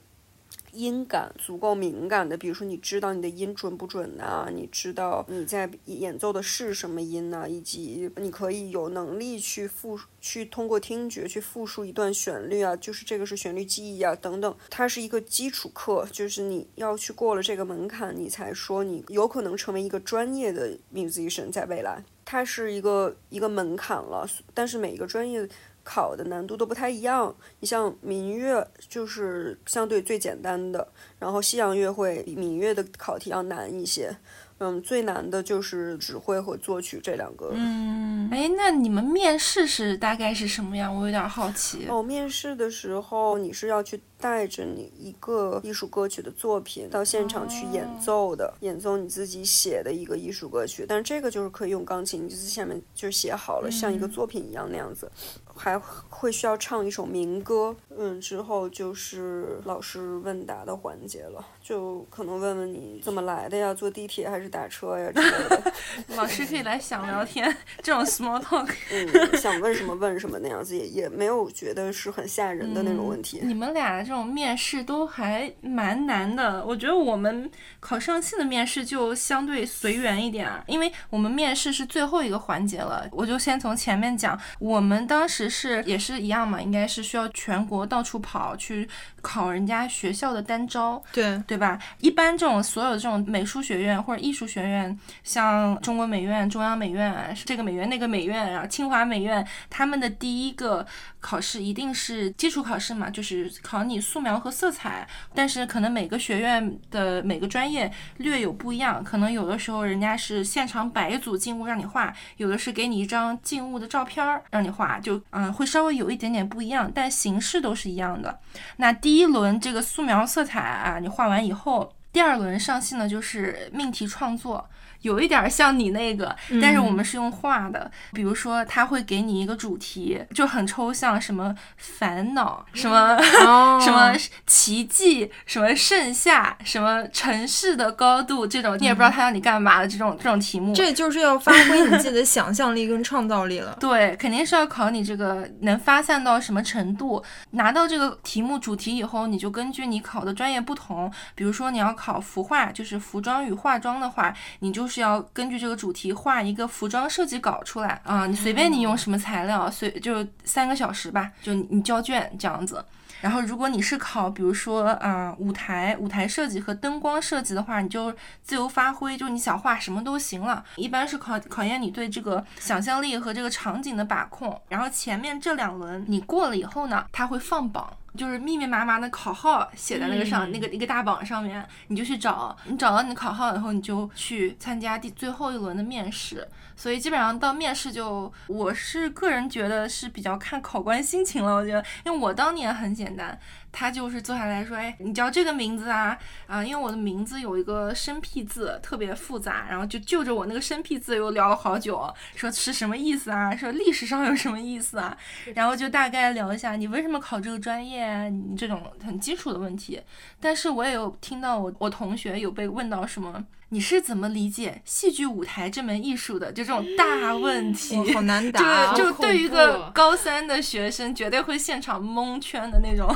[0.74, 2.38] 音感足够敏感的。
[2.38, 14.56] 比如说，你知道你的音准不准呐、你知道你在演奏的是什么音呐、以及你可以有能力去复去通过听觉去复述一段旋律啊，就是这个是旋律记忆啊等等。
[14.70, 22.04] 它是一个基础课，就是你要去过了这个门槛，你才说你有可能成为一个专业的 musician，在未来。
[22.24, 25.46] 它是一个一个门槛了，但是每一个专业
[25.84, 27.36] 考的难度都不太一样。
[27.60, 30.88] 你像民乐就是相对最简单的，
[31.20, 34.16] 然后西洋乐会比民乐的考题要难一些。
[34.64, 37.50] 嗯，最难的就是指挥和作曲这两个。
[37.56, 40.96] 嗯，哎，那你们面试是大概是什么样？
[40.96, 41.88] 我有点好奇。
[41.90, 50.86] 哦，面试的时候你是要去带着你一个艺术歌曲的作品到现场去演奏的，演奏你自己写的一个艺术歌曲。
[50.88, 55.12] 但是这个就是可以用钢琴，你就在下面就是写好了，像一个作品一样那样子。
[55.54, 65.74] 还会需要唱一首民歌，嗯，之后就是老师问答的环节了，就可能问问你怎么来的呀，坐地铁还是打车呀之类的，
[66.16, 68.74] 老师可以来想聊天，这种 small talk。
[68.92, 73.42] 嗯，想问什么问什么那样子，也也没有觉得是很吓人的那种问题。
[73.44, 88.86] 你们俩这种面试都还蛮难的，我觉得我们考上汽的面试就相对随缘一点啊，因为我们面试是最后一个环节了，我就先从前面讲，我们当时是也是一样嘛，应该是需要全国到处跑去
[89.22, 91.80] 考人家学校的单招，对，对吧？
[92.02, 100.86] 一般这种所有这种美术学院或者艺术学院，像中国美院、中央美院啊，这个美院那个美院啊，清华美院，他们的第一个
[101.22, 105.08] 考试一定是基础考试嘛，就是考你素描和色彩。
[105.34, 118.40] 但是可能每个学院的每个专业略有不一样，可能有的时候人家是现场摆一组静物让你画，有的是给你一张静物的照片儿让你画，就嗯会稍微有一点点不一样，但形式都是一样的。
[118.78, 121.94] 那第一轮这个素描色彩啊，你画完以后。
[122.14, 124.70] 第二轮上戏呢就是命题创作。
[125.02, 127.90] 有一点像你那个，但是我们是用画的。
[128.14, 133.18] 比如说，他会给你一个主题，就很抽象，什么烦恼，什么
[133.82, 134.14] 什么
[134.46, 140.72] 奇迹，什么盛夏，什么城市的高度，这种你也不知道他让你干嘛的这种这种题目。
[140.76, 143.76] 这就是要发挥你自己的想象力跟创造力了。
[143.82, 147.24] 对，肯定是要考你这个能发散到什么程度。
[147.52, 154.91] 拿到这个题目主题以后，你就根据你考的专业不同，比如说你要考服化，就是服装与化妆的话，你就。
[154.92, 162.84] 是要根据这个主题画一个服装设计稿出来啊，你随便你用什么材料，随就三个小时吧，就你交卷这样子。
[163.22, 170.64] 然后如果你是考，比如说啊舞台舞台设计和灯光设计的话，你就自由发挥，就你想画什么都行了。
[170.76, 174.60] 一般是考考验你对这个想象力和这个场景的把控。
[174.70, 177.94] 然后前面这两轮你过了以后呢，他会放榜。
[178.18, 186.48] 就是密密麻麻的考号写在那个上，那个一个大榜上面，你就去找，你找到你的考号以后，你就去参加第最后一轮的面试。
[186.76, 191.54] 所以基本上到面试就，我是个人觉得是比较看考官心情了。
[191.54, 193.40] 我觉得，因为我当年很简单。
[193.72, 196.18] 他就是坐下来说：“哎，你叫这个名字啊？
[196.48, 199.68] 啊，因为我的名字有一个生僻字，特别复杂。
[199.70, 203.56] 然后就就着我那个生僻字又聊了好久，说是什么意思啊？
[203.56, 205.18] 说历史上有什么意思啊？
[205.56, 210.02] 然后就大概聊一下你为什么考这个专业，你这种很基础的问题。
[210.40, 216.52] 但是我也有听到我我同学有被问到什么，你是怎么理解戏剧舞台这门艺术的？
[216.52, 218.94] 就这种大问题，好难 答。
[218.94, 223.16] 就就对于一个高三的学生，绝对会现场蒙圈的那种。”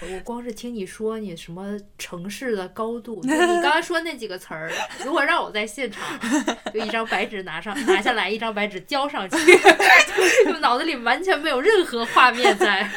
[0.00, 4.70] 我光是听你说你什么城市的高度，你刚刚说那几个词儿，
[5.04, 6.18] 如果让我在现场，
[6.72, 9.36] 就一张白纸拿上拿下来，一张白纸交上去，
[10.46, 12.88] 就脑子里完全没有任何画面在。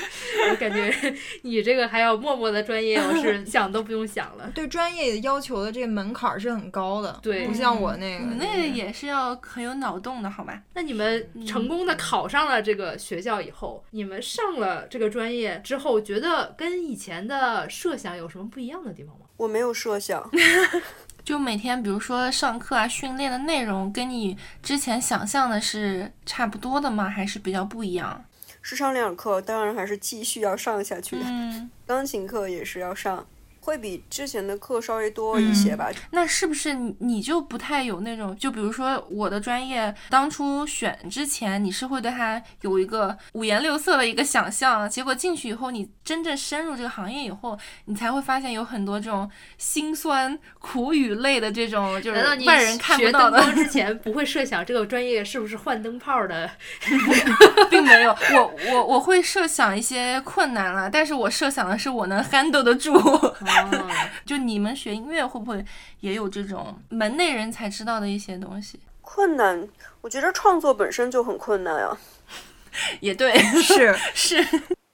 [0.50, 4.52] 我感觉你这个还要默默的专业，我是 想都不用想了。
[4.54, 10.62] 对专业要求的这个门槛是很高的，对，不像我那个，你那个也是要很有脑洞的，好吧？
[10.74, 19.26] 那你们成功的考上了这个学校以后，你们上了这个专业之后，觉得跟以前的设想有什么不一样的地方吗？
[19.38, 20.30] 我没有设想，
[21.24, 27.10] 就每天比如说上课啊，训练的内容跟你之前想象的是差不多的吗？
[27.10, 28.24] 还是比较不一样？
[28.62, 31.18] 是上两课，当然还是继续要上下去。
[31.22, 33.26] 嗯， 钢琴课也是要上。
[33.64, 35.90] 会比之前的课稍微多一些吧？
[36.12, 38.36] 那是不是你就不太有那种？
[38.38, 53.42] 就比如说我的专业，当初选之前，你是会对它有一个五颜六色的一个想象，结果进去以后，你真正深入这个行业以后，你才会发现有很多这种辛酸苦与泪的这种，就是外人看不到的。
[53.54, 56.52] 之前不会设想这个专业是不是换灯泡的，
[57.72, 58.14] 并没有。
[58.34, 62.94] 我我我会设想一些困难了，但是我设想的是我能 handle 得住。
[64.26, 65.64] 就你们学音乐会不会
[66.00, 68.80] 也有这种门内人才知道的一些东西？
[69.02, 69.68] 困难，
[70.02, 71.98] 我觉得创作本身就很困难啊。
[73.00, 74.46] 也对，是 是。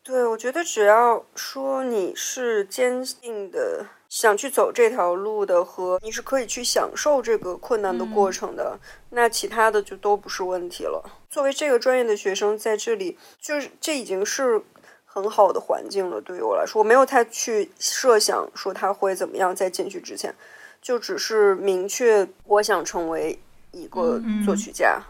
[0.04, 8.80] 对，我觉得只要说你是坚定的想去走这条路的，和你是可以去享受这个困难的过程的，
[9.12, 11.04] 那其他的就都不是问题了。
[11.30, 14.63] 作为这个专业的学生，在这里就是这已经是。
[15.12, 19.56] 很好的环境了，对于我来说，我没有太去设想说他会怎么样。
[19.56, 20.34] 在进去之前，
[20.80, 23.39] 就只是明确我想成为
[23.72, 25.02] 一个作曲家，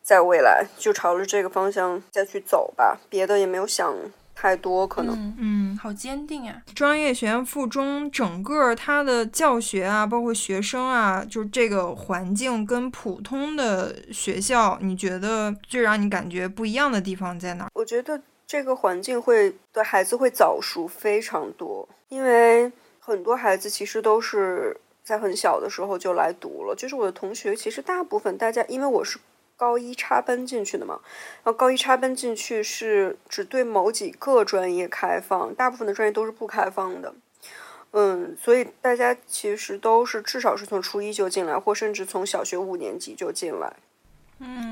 [0.00, 2.96] 在未来就朝着这个方向再去走吧。
[3.10, 3.92] 别的也没有想
[4.36, 6.62] 太多，可能嗯，好坚定呀！
[6.72, 17.68] 专业学院附中整个它的教学啊，包括学生啊，就是这个环境跟普通的学校，你觉得最让你感觉不一样的地方在哪？
[17.74, 18.22] 我觉得。
[18.46, 26.74] 这个环境会对孩子会早熟非常多，因为很多孩子其实都是在很小的时候就来读了。
[26.74, 29.18] 就是我的同学，其实大部分大家，因为我是
[29.56, 31.00] 高一插班进去的嘛，
[31.42, 37.14] 然后高一插班进去是只对某几个专业开放，大部分的专业都是不开放的。
[37.92, 43.76] 嗯，所以大家其实都是至少是从初一就进来，或甚至从小学五年级就进来。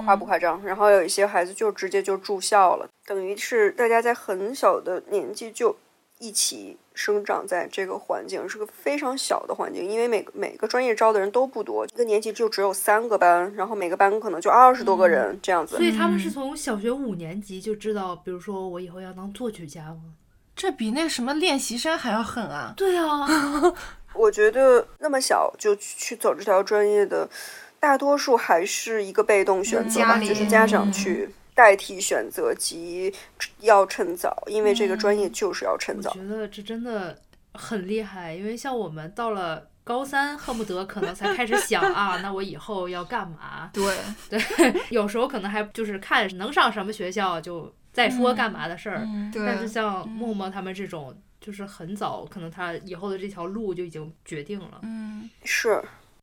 [0.05, 0.63] 夸不夸张？
[0.65, 5.77] 然后有一些孩子就直接就住校了，等于是大家在很小的年纪就
[6.19, 9.89] 一起生长在这个环境，是个非常小的环境。
[9.89, 15.77] 因为每个每个专业招的人都不多，一个年级就只有三个班，然后每个班可能就二十多个人这样子。
[15.77, 20.15] 所以他们是从小学五年级就知道，比如说我以后要当作曲家吗？
[20.55, 22.75] 这比那什么练习生还要狠啊！
[22.77, 23.27] 对啊，
[24.15, 27.29] 我觉得那么小就去走这条专业的。
[27.83, 33.13] 大多数还是一个被动选择吧，就是家长去代替选择及
[33.59, 36.11] 要趁早，因为这个专业就是要趁早。
[36.11, 37.19] 我觉得这真的
[37.55, 43.69] 很厉害，因为像我们到了高三，恨不得可能才开始想啊，那我以后要干嘛？
[43.73, 43.99] 对
[44.31, 44.41] 对，
[44.91, 48.99] 有时候可能还就是看能上什么学校就再说干嘛的事儿。
[49.05, 54.79] 嗯对但是像默默他们这种，就是很早，可能他以后的这条路就已经决定了。
[54.83, 55.83] 嗯是，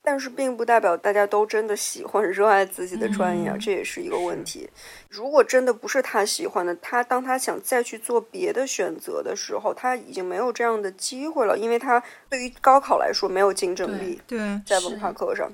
[0.10, 4.68] 但是并不代表大家都真的喜欢、热爱自己的专业啊，嗯这也是一个问题。
[5.08, 15.52] 如果真的不是他喜欢的，他当他想再去做别的选择的时候，他已经没有这样的机会了，因为他对于高考来说没有竞争力，对，在文化课上，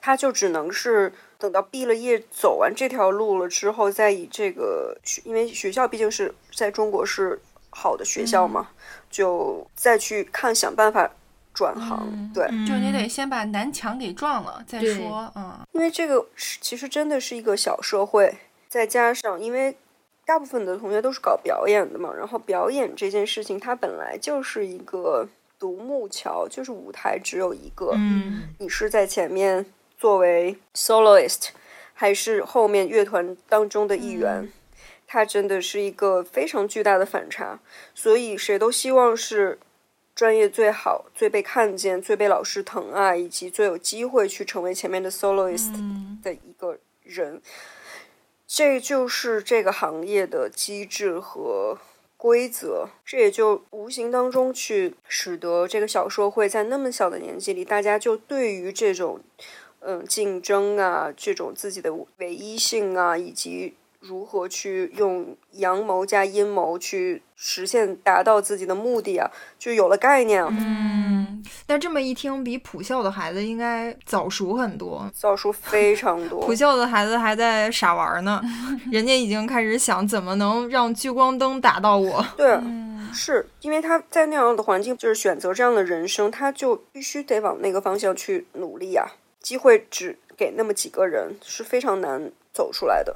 [0.00, 7.38] 他就只能是等到毕了业、走完这条路了之后，再以这个学，因为学校毕竟是在中国是
[7.68, 8.70] 好的学校嘛，
[9.10, 11.10] 就再去看想办法
[11.52, 12.08] 转行。
[12.12, 18.34] 嗯对，就你得先把南墙给撞了再说，嗯因为这个是其实真的是一个小社会，
[18.68, 19.76] 再加上因为
[20.24, 25.28] 大部分的同学都是搞表演的嘛，然后表演这件事情它本来就是一个
[25.58, 29.66] 独木桥，就是舞台只有一个，嗯，你是在前面
[29.98, 31.48] 作为 soloist，
[31.92, 34.48] 还是后面乐团当中的一员？
[35.06, 37.60] 它真的是一个非常巨大的反差，
[37.94, 39.58] 所以谁都希望是
[40.22, 47.42] 专业最好、最被看见、最被老师疼爱，以及最有机会去成为前面的 soloist 嗯的一个人。
[48.46, 51.76] 这就是这个行业的机制和
[52.16, 59.20] 规则，这也就无形当中去使得这个小社会在那么小的年纪里，大家就对于这种
[59.80, 70.48] 嗯竞争啊，这种自己的唯一性啊，以及如何去用阳谋加阴谋去实现达到自己的目的啊，就有了概念啊。
[70.50, 75.08] 嗯，但这么一听，比普校的孩子应该早熟很多。
[75.14, 78.42] 早熟非常多普，校的孩子还在傻玩呢，
[78.90, 82.24] 人家已经开始想怎么能让聚光灯打到我。
[82.36, 89.06] 对，嗯是因为他在那样的环境，就是选择这样的人生，他就必须得往那个方向去努力啊。
[89.40, 93.14] 机会只给那么几个人，是非常难走出来的。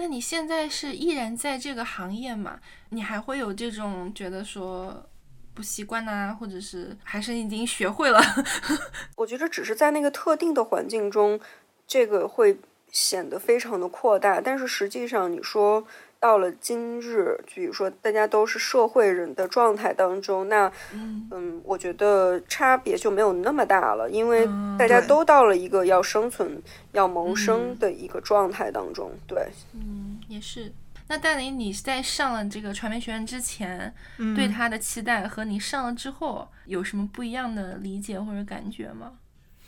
[0.00, 2.60] 那你现在是依然在这个行业嘛？
[2.90, 5.04] 你还会有这种觉得说
[5.52, 8.20] 不习惯呐、或者是还是已经学会了？
[9.16, 11.40] 我觉得只是在那个特定的环境中，
[11.84, 12.60] 这个会
[12.92, 14.40] 显得非常的扩大。
[14.40, 15.84] 但是实际上，你说
[16.20, 24.46] 到了今日，就比如说大家都是社会人的状态当中，那嗯我觉得差别就没有那么大了，因为
[24.78, 26.60] 大家都到了一个要生存、
[26.92, 29.10] 要谋生的一个状态当中。
[29.26, 30.72] 对，嗯，也是。
[31.10, 39.12] 那大林，你在上了这个传媒学院之前，嗯对他的期待和你上了之后有什么不一样的理解或者感觉吗？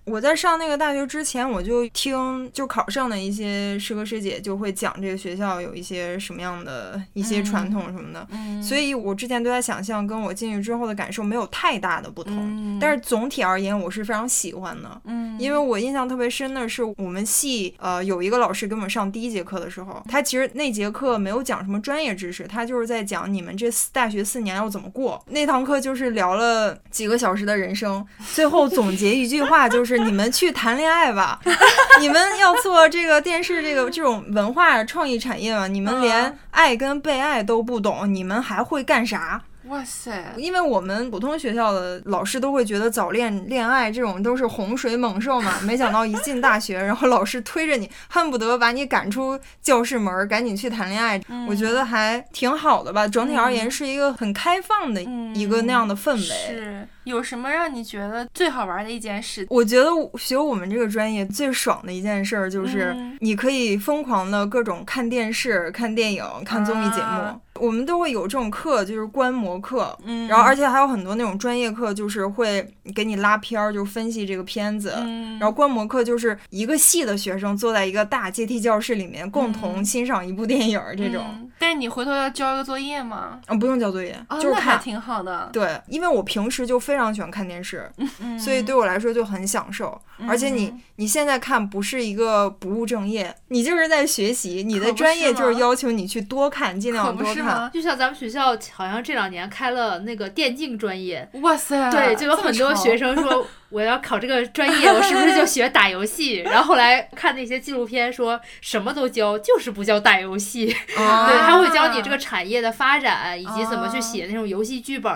[0.04, 12.34] 我在上那个大学之前，我就听就考上的一些师哥师姐就会讲这个学校有一些什么样的一些传统什么的，嗯，所以我之前对他想象跟我进去之后的感受没有太大的不同。
[12.36, 15.00] 嗯但是总体而言，我是非常喜欢的。
[15.04, 25.22] 嗯，因为我印象特别深的是，我们系呃有一个老师给我们上第一节课的时候，他其实那节课没有讲什么专业知识，他就是在讲你们这四大学四年要怎么过。
[25.28, 31.40] 那堂课就是聊了几个小时的人生，最后总结一句话就是你们去谈恋爱吧，
[32.00, 39.40] 你们要做这个电视这个这种文化创意产业嘛，你们连嗯爱跟被爱都不懂，你们还会干啥？
[39.70, 51.20] 哇塞，因为我们普通学校的老师都会觉得早恋、恋爱这种都是洪水猛兽嘛，没想到一进大学，然后老师推着你，恨不得把你赶出教室门，赶紧去谈恋爱。
[51.48, 55.00] 我觉得还挺好的吧，整体而言是一个很开放的
[55.34, 56.18] 一个那样的氛围。
[56.20, 59.46] 是有什么让你觉得最好玩的一件事？
[59.50, 67.02] 我觉得学我们这个专业最爽的一件事儿就是嗯，你可以疯狂的各种看电视、看电影、看综艺节目。
[67.02, 74.94] 啊我们都会有这种课，就是观摩课，嗯然后而且还有很多那种专业课，就是会给你拉片儿，就分析这个片子。
[74.96, 81.22] 嗯，然后观摩课就是一个系的学生坐在一个大阶梯教室里面，共同欣赏一部电影儿这种。
[81.28, 83.38] 嗯但是你回头要交一个作业吗？
[83.44, 84.80] 啊，不用交作业，哦，就是看。
[84.80, 85.50] 挺好的。
[85.52, 87.90] 对，因为我平时就非常喜欢看电视，
[88.20, 90.00] 嗯所以对我来说就很享受。
[90.26, 97.49] 而且你嗯你现在看不是一个不务正业，你就是在学习，你的专业就是要求你去多看，尽量多看。
[97.72, 106.38] 就像咱们学校好像这两年开了那个电竞专业，哇塞，对，就有很多学生说 我要考这个专业，我是不是就学打游戏？
[106.38, 110.74] 然后后来看那些纪录片，说什么都教，就是不教打游戏。
[110.98, 115.12] 啊对，他会教你这个产业的发展，以及怎么去啊写那种游戏剧本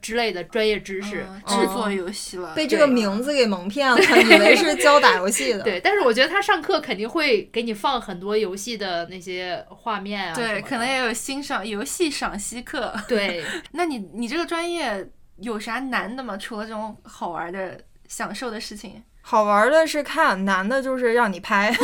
[0.00, 1.26] 之类的专业知识。
[1.28, 5.60] 嗯制作游戏了，被这个名字给蒙骗了， 以为是教打游戏的。
[5.62, 12.94] 对，但是我觉得他上课肯定会给你放很多游戏的那些画面啊对，可能也有欣赏游戏赏析课。
[13.08, 16.36] 对， 那你你这个专业有啥难的吗？
[16.36, 19.02] 除了这种好玩的、享受的事情？
[19.24, 21.74] 好玩的是看，难的就是让你拍，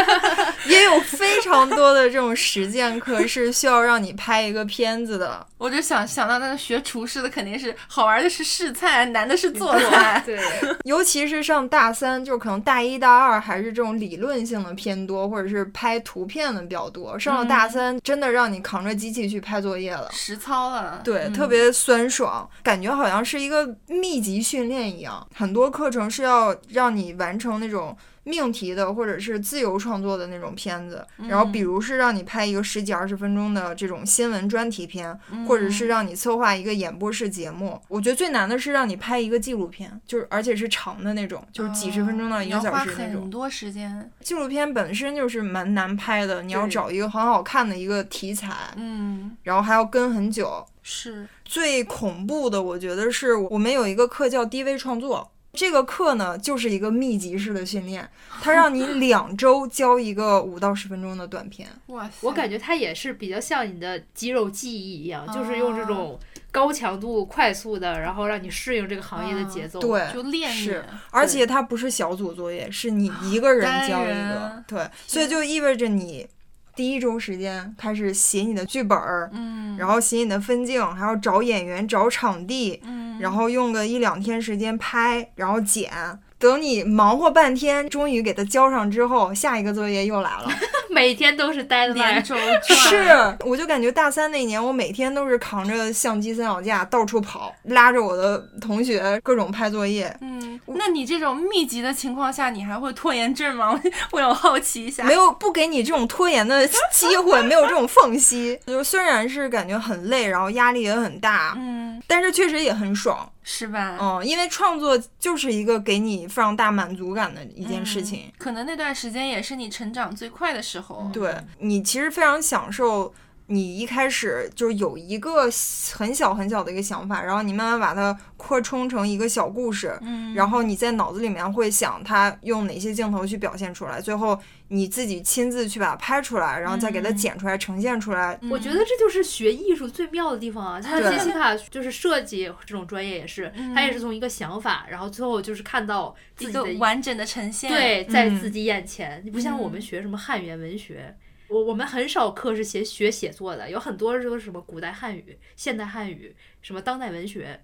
[0.66, 5.46] 也有非常多的这种实践课是需要让你拍一个片子的。
[5.58, 10.20] 我就想想到那个学厨师的肯定是好玩的是试菜，难的是做菜。
[10.26, 10.40] 对，
[10.84, 17.18] 尤其是上大三，就可能大一大二还是这种理论性的偏多，或者是拍图片的比较多。
[17.18, 21.02] 上了大三，真的让你扛着机器去拍作业了，实操了。
[21.04, 25.24] 对，嗯特别酸爽，感觉好像是一个密集训练一样。
[25.36, 31.06] 很多课程是要让你完成那种命题的，或者是自由创作的那种片子。
[31.28, 35.18] 然后，比如是让你拍一个十几二十分钟的这种新闻专题片，
[35.48, 37.80] 或者是让你策划一个演播室节目。
[37.88, 43.30] 我觉得最难的是让你拍一个纪录片，就是而且是长的那种，就是几十分钟到一个小时那种很。
[43.30, 44.10] 多时间。
[44.20, 50.64] 纪录片本身就是蛮难拍的，你要找一个很好看的一个题材，嗯，然后还要跟很久。
[50.82, 51.26] 是。
[51.44, 55.30] 最恐怖的，我觉得是我们有一个课叫低微创作。
[55.52, 58.08] 这个课呢，就是一个密集式的训练，
[58.40, 61.68] 它让你 两周教一个五到十分钟的短片。
[61.86, 62.12] 哇塞！
[62.20, 66.18] 我感觉它也是比较像你的肌肉记忆一样，就是用这种
[66.52, 69.80] 高强度、快速的，然后让你适应这个行业的节奏。
[69.80, 74.62] 对，就练你是，而且它不是小组作业，是你一个人教一个。
[74.68, 76.26] 对，所以就意味着你
[76.74, 85.90] 第一周时间开始写你的剧本儿，嗯，然后写你的分镜，还要找演员、找场地，嗯，然后用个一两天时间拍，然后剪。
[86.38, 90.48] 等你忙活半天，终于给它交上之后，下一个作业又来了。
[90.94, 92.22] 每天都是连 deadline。
[92.22, 92.34] 轴
[92.66, 92.78] 转。
[92.78, 100.14] 是，我就感觉大三那年，我每天都是扛着相机、三脚架到处跑，拉着我的同学各种拍作业。
[100.20, 103.70] 嗯，那你这种密集的情况下，你还会拖延症吗？
[103.70, 103.80] 我
[104.12, 105.04] 我有好奇一下。
[105.04, 108.58] 没有不给你这种拖延的 机会，没有这种缝隙。
[108.66, 113.30] 就虽然是感觉很累，然后压力也很大，嗯，但是确实也很爽。
[113.42, 113.96] 是吧？
[114.00, 118.24] 嗯，因为创作就是一个给你非常大满足感的一件事情。
[118.26, 120.79] 嗯可能那段时间也是你成长最快的时
[121.12, 123.12] 对你其实非常享受。
[123.52, 125.50] 你一开始就是有一个
[125.92, 134.38] 很小很小的一个想法，然后你慢慢把它扩充成一个小故事，嗯，然后你在脑子里面会想它用哪些镜头去表现出来，最后
[134.68, 138.38] 你自己亲自去把它拍出来，然后再给它嗯剪出来呈现出来。
[138.48, 140.80] 我觉得这就是学艺术最妙的地方啊！
[140.80, 149.20] 像对杰西卡就是设计这种专业也是，嗯他也是从一个想法，然后最后就是看到自一个己的完整的呈现。，对，在嗯自己眼前。
[149.24, 151.16] 你不像我们嗯学什么汉语言文学，
[151.50, 157.60] 我我们很少课是写学写作的，有很多都是什么古代汉语、现代汉语、什么当代文学，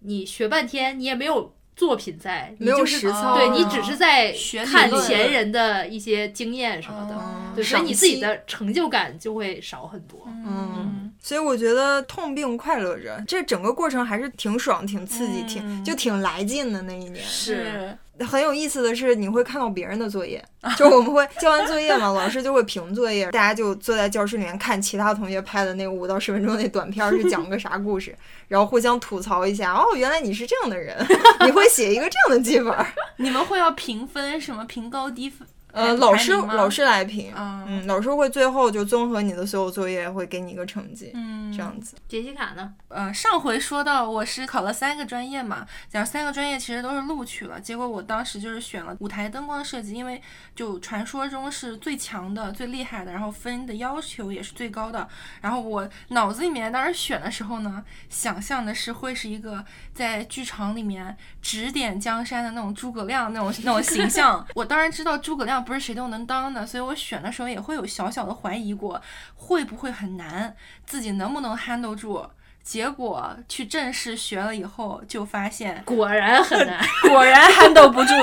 [0.00, 4.34] 你学半天你也没有作品在，你没有就是实操对哦你只是在
[4.66, 10.22] 看前人的一些经验什么的，哦对，所以你自己的成就感就会少很多。
[10.26, 17.24] 嗯，所以我觉得痛并快乐着，这整个过程还是挺爽、挺刺激、挺嗯就挺来劲的那一年。
[17.24, 17.96] 是。
[18.26, 20.42] 很有意思的是，你会看到别人的作业，
[20.76, 28.16] 就我们会交完作业嘛，老师就会评作业，大家就坐在教室里面看其他同学拍的那个五到十分钟那短片是讲个啥故事，
[28.48, 29.72] 然后互相吐槽一下。
[29.72, 30.96] 哦，原来你是这样的人，
[31.44, 32.86] 你会写一个这样的剧本。
[33.18, 35.46] 你们会要评分什么评高低分？
[35.78, 41.96] 呃，老师老师来评，嗯嗯，老师会最后就综合你的所有作业，会给你一个成绩，嗯，这样子。
[42.08, 42.74] 杰西卡呢？
[42.88, 50.20] 呃，上回说到我是考了三个专业嘛，讲三个专业其实都是录取了，结果我当时就是选了舞台灯光设计，因为
[50.54, 55.06] 就传说中是最强的、最厉害的，然后分的要求也是最高的。
[55.42, 59.64] 然后我脑子里面当时选的时候呢，想象的是会是一个
[59.94, 64.44] 在剧场里面指点江山的那种诸葛亮那种那种形象。
[64.54, 68.98] 我当然知道诸葛亮不是谁都能当的，所以我选的时候也会有小小的怀疑过，
[69.34, 70.56] 会不会很难，
[70.86, 72.26] 自己能不能 handle 住。
[72.62, 78.14] 结果去正式学了以后，就发现果然很难， 果然 handle 不住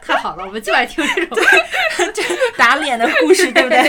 [0.00, 1.36] 太好了，我们就爱听这种。
[2.56, 3.82] 打脸的故事，对不对？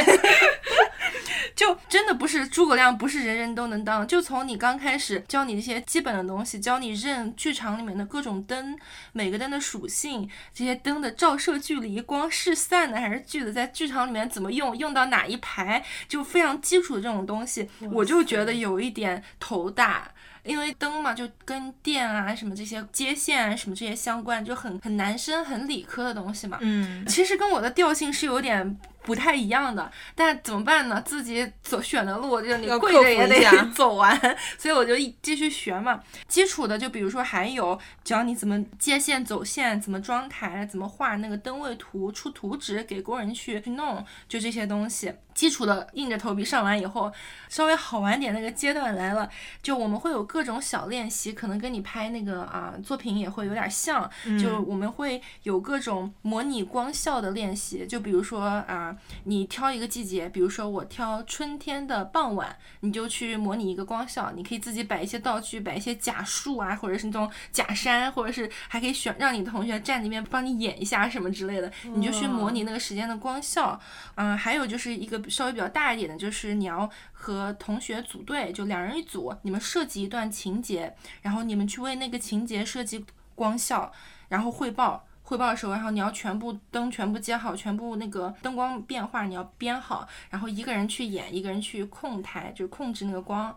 [1.58, 4.08] 就真的不是诸葛亮，不是人人都能当。
[4.08, 8.78] 就从你刚开始教你一些基本的东西，教你认剧场里面的各种灯，
[9.12, 20.12] 每个灯的属性，这些灯的照射距离，光是散的还是聚的，在剧场里面怎么用，用到哪一排，就非常基础的这种东西，我就觉得有一点头大。
[20.48, 26.58] 因为灯嘛，就跟电啊什么这些接线啊什么这些相关，就很很男生很理科的东西嘛。
[26.62, 31.02] 嗯，其实跟我的调性是有点不太一样的，但怎么办呢？
[31.02, 34.20] 自己走选的路，就是你跪着也得走完，
[34.58, 36.02] 所以我就一继续学嘛。
[36.28, 45.14] 基础的就比如说还有教你怎么接线走线，怎么装台，怎么画那个灯位图，出图纸给工人去去弄，就这些东西。
[45.38, 47.14] 基础的硬着头皮上完以后，
[47.48, 49.30] 稍微好玩点那个阶段来了，
[49.62, 54.10] 就我们会有各种小练习，可能跟你拍那个啊作品也会有点像，
[54.42, 73.80] 就我们会有各种模拟光效的练习，就比如说啊，你挑一个季节，比如说我挑春天的傍晚，你就去模拟一个光效，你可以自己摆一些道具，摆一些假树啊，或者是那种假山，或者是还可以选让你同学站那边帮你演一下什么之类的，你就去模拟那个时间的光效，
[74.16, 75.22] 嗯，还有就是一个。
[75.30, 83.05] 稍微比较大一点的，就是你要和同学组队，就两人一组，你们设计一段情节，然后你们去为那个情节设计
[83.36, 83.91] 光效，
[84.30, 85.03] 然后汇报。
[85.23, 93.53] 汇报的时候，然后你要全部灯全部接好，全部那个灯光变化你要编好，然后一个人去演，一个人去控台，就控制那个光。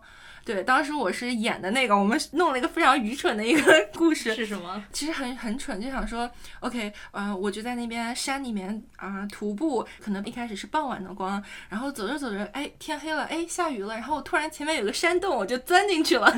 [0.52, 4.82] 对，当时我是演的那个，我们弄了一个非常愚蠢的一个 故事，是什么？
[4.92, 6.28] 其实很很蠢，就想说
[6.58, 16.34] ，OK，嗯，我就在那边山里面啊徒步，可能一开始是傍晚的光，然后走着走着，哎，天黑了，哎，下雨了，然后我突然前面有个山洞，我就钻进去了。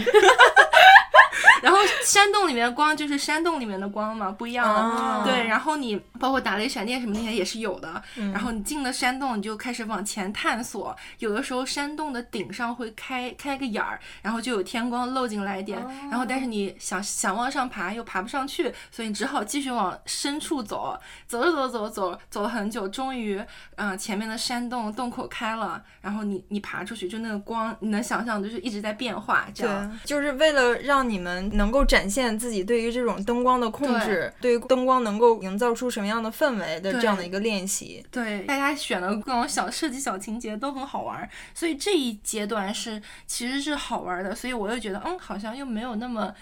[1.62, 5.24] 然后山洞里面的光就是山洞里面的光嘛，不一样的。
[5.24, 8.02] 对，然后你包括打雷闪电什么那些也是有的。
[8.16, 10.94] 然后你进了山洞，你就开始往前探索。
[11.20, 15.80] 有的时候山洞的顶上会开开个眼儿，然后就有天光漏进来一点。
[16.10, 20.98] 然后但是你想想往上爬又爬不上去，所以你只好继续往深处走。
[21.26, 23.42] 走着走着走走走了很久，终于
[23.76, 31.32] 嗯前面的山洞洞口开了，然后你你爬出去，就那个光你能想象就是一直在变化，这样就是为了让你们。
[31.52, 38.04] 能够展现自己对于这种灯光的控制，对于灯光能够营造出什么样的氛围的这样的一个练习。
[38.10, 44.34] 对，大家选的各种小设计、小情节都很好玩，所以这一阶段是其实是好玩的。
[44.34, 46.32] 所以我又觉得，嗯，好像又没有那么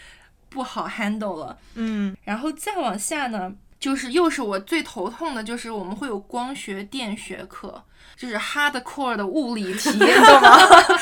[0.49, 1.57] 不好 handle 了。
[1.75, 7.83] 嗯，然后再往下呢，就是又是我最头痛的，就是我们会有光学电学课。
[8.17, 10.59] 就是 hardcore 的物理题，你懂吗？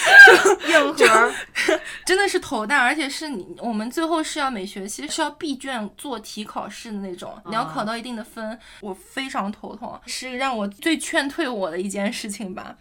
[0.69, 1.33] 硬核，
[2.07, 12.77] 真的是头大，而且是你我们最后是要每学期是要闭卷做题考试的那种，你要考到一定的分，我非常头痛，是让我最劝退我的一件事情吧。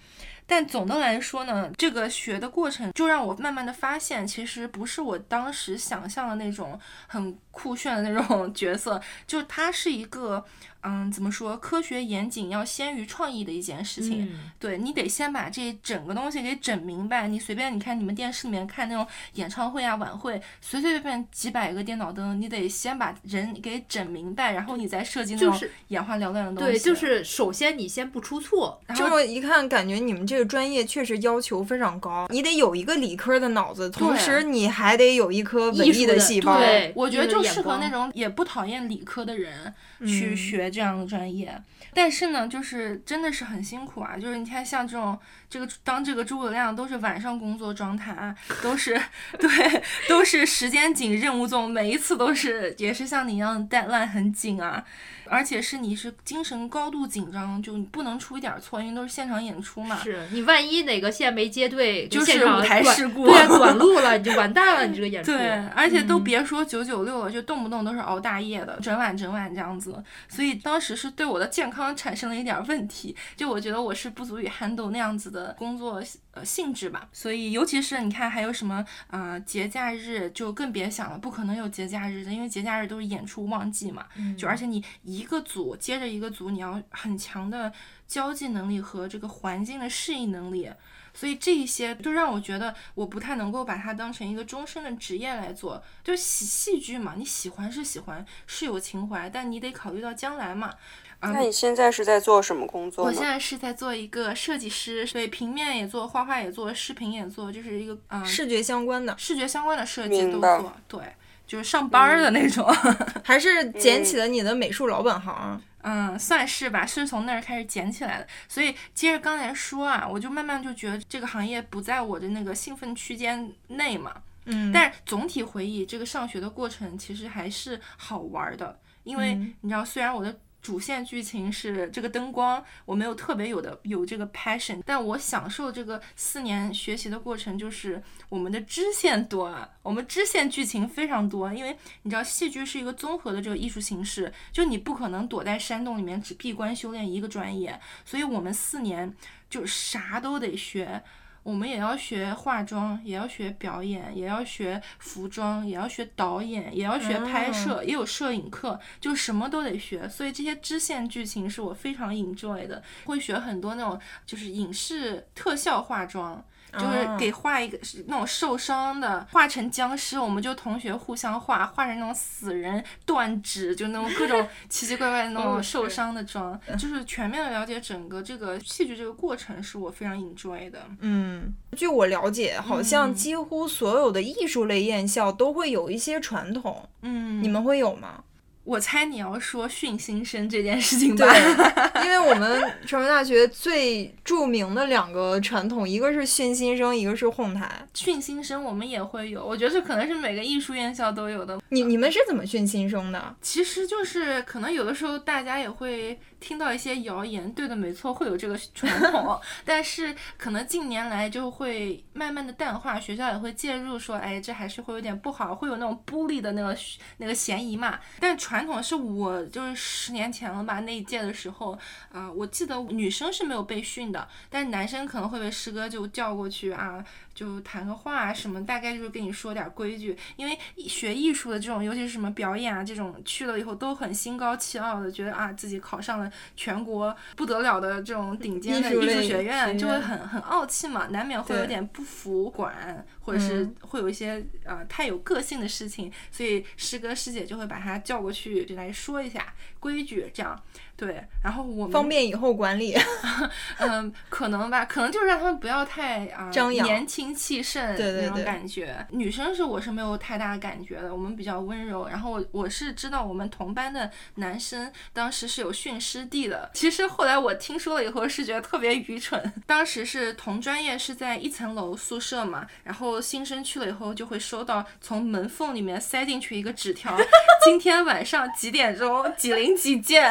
[0.47, 10.43] 但总的来说呢，这个学的过程就让我慢慢的发现，其实不是我当时想象的那种很酷炫的那种 角色，就它是一个。
[10.83, 11.57] 嗯，怎么说？
[11.57, 14.31] 科学严谨要先于创意的一件事情。
[14.57, 17.27] 对你得先把这整个东西给整明白。
[17.27, 26.73] 你随便你看你们电视里面看那种演唱会啊晚会，随随便便几百个电脑灯，你得先把人给整明白，然后你再设计那种眼花缭乱的东西。
[26.73, 28.79] 对，就是首先你先不出错。
[28.85, 32.27] 然后一看，感觉你们这个专业确实要求非常高。
[32.29, 36.59] 你得有一个理科的脑子，同时你还得有一颗文艺的细胞。
[36.59, 39.73] 对，我觉得就适合那种也不讨厌理科的人
[40.05, 40.67] 去学。
[40.77, 41.59] 这样的专业，
[41.93, 44.15] 但是呢，就是真的是很辛苦啊！
[44.15, 45.17] 就是你看，像这种
[45.49, 48.99] 这个当这个诸葛亮都是晚上工作状态，都是
[49.39, 54.83] 对，都是时间紧、任务重，每一次都是也是像你一样 deadline 很紧啊。
[55.29, 59.99] 而且是你是精神高度紧张，就你不能出一点错，因为都是现场演出嘛。
[60.01, 65.33] 是你万一哪个线没接对，就是舞台事故，对，短路了你就完蛋了，你这个演出。
[65.33, 70.01] 对，而且都别说九九六了，就动不动都是熬大夜的，整晚整晚这样子。
[70.29, 77.07] 所以当时是对我的健康产生了一点问题，就我觉得我是不足以 handle 那样子的工作呃性质吧。
[77.13, 84.07] 所以尤其是你看还有什么啊节假日，就更别想了，不可能有节假日的，因为节假日都是演出旺季嘛。
[84.35, 85.27] 就而且你一。
[85.27, 87.69] 个组接着一个组，你要很强的
[88.07, 90.71] 交际能力和这个环境的适应能力，
[91.13, 95.83] 所以这一些就让我觉得我不太能够把它当成一个终身的职业来做。
[96.01, 100.73] 就喜戏剧嘛，你喜欢是喜欢，是有情怀，但你得考虑到将来嘛。
[101.21, 103.05] 那你现在是在做什么工作？
[103.05, 110.99] 我现在是在做一个设计师，对，平面也做，画画也做，视频也做，就是一个啊，视觉相关的，视觉相关的设计都做，对。
[111.47, 112.69] 就是上班的那种，
[113.23, 115.61] 还是捡起了你的美术老本行？
[115.81, 118.27] 嗯，算是吧，是从那儿开始捡起来的。
[118.49, 124.13] 所以接着刚才说啊，我就慢慢就觉得这个行业不在我的那个兴奋区间内嘛。
[124.43, 130.37] 嗯，但是总体回忆这个上学的过程，其实还是好玩的，因为你知道，虽然我的。
[130.67, 141.53] 主线剧情是这个灯光，我没有特别有的有这个 passion，但我享受这个四年学习的过程，就是我们的支线多啊，我们支线剧情非常多。
[141.53, 149.15] 因为你知道，戏剧是一个综合的这个艺术形式，就你不可能躲在山洞里面只闭关修炼一个专业，所以我们四年
[149.49, 151.01] 就啥都得学。
[151.47, 160.09] 我们也要学化妆，也要学表演，也要学服装，也要学导演，也要学拍摄，也有摄影课，就什么都得学。
[160.09, 166.43] 所以这些支线剧情是我非常 enjoy 的，会学很多那种就是影视特效化妆。
[166.73, 180.83] 就是给画一个那种受伤的，画成僵尸，我们就同学互相画，画成那种死人断指，就那种各种 奇奇怪怪的那种受伤的妆，就是全面的了解整个这个戏剧这个过程，是我非常 enjoy 的。
[180.99, 186.87] 嗯，据我了解，好像几乎所有的艺术类院校都会有一些传统。
[187.01, 188.23] 嗯，你们会有吗？
[188.67, 191.25] 我猜你要说训新生这件事情吧？
[191.25, 197.69] 对， 因为我们传媒大学最著名的两个传统，一个是训新生，一个是哄抬。
[197.93, 201.57] 训新生我们也会有，我觉得这可能是每个艺术院校都有的。
[201.69, 203.35] 你你们是怎么训新生的？
[203.41, 206.19] 其实就是可能有的时候大家也会。
[206.39, 216.77] 听到一些谣言，对的，没错，会有这个传统， 但是可能近年来就会慢慢的淡化，学校也会介入说，哎，这还是会有点不好，会有那种孤立的那个
[217.17, 217.99] 那个嫌疑嘛。
[218.19, 221.77] 但传统是我就是十年前了吧，那一届的时候，
[222.11, 227.03] 啊，我记得女生是没有被训的，但男生可能会被师哥就叫过去啊。
[227.37, 230.17] 就谈个话什么，大概就是跟你说点规矩。
[230.37, 230.57] 因为
[230.87, 249.53] 学艺术的这种，尤其是什么表演啊这种，去了以后都很心高气傲的，觉得啊自己考上了全国不得了的这种顶尖的艺术学院，就会很很傲气嘛，难免会有点不服管，或者是会有一些呃太有个性的事情，所以师哥师姐就会把他叫过去，就来说一下
[249.87, 250.61] 规矩，这样。
[250.97, 252.97] 对，然后我们方便以后管理，
[253.77, 259.05] 嗯，可能吧，可能就是让他们不要太啊张扬、年轻气盛那种感觉。
[259.11, 262.07] 女生是我是没有太大感觉的，我们比较温柔。
[262.07, 266.71] 然后我我是知道我们同班的男生当时是有训师弟的。
[266.73, 269.53] 其实后来我听说了以后是觉得特别愚蠢。
[269.67, 277.15] 当时是同专业是在一层楼宿舍嘛，然后新生去了以后就会收到从门缝里面塞进去一个纸条，
[277.63, 280.23] 今天晚上几点钟几零几见，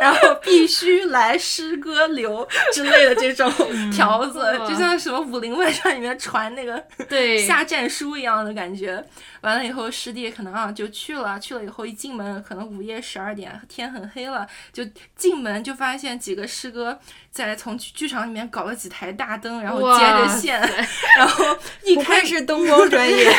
[0.00, 0.12] 然后。
[0.12, 3.50] 然后必须来诗歌流之类的这种
[3.90, 9.02] 条子，就像什么《武林外传》里面传那个对下战书一样的感觉。
[9.42, 14.84] 完了以后，师弟可能啊就去了，去了以后一进门，可能午夜十二点，天很黑了，就
[15.14, 16.98] 进门就发现几个师哥
[17.30, 20.60] 在从剧场里面搞了几台大灯，然后接着线，
[21.18, 21.44] 然后
[21.84, 23.30] 一开是灯光专业，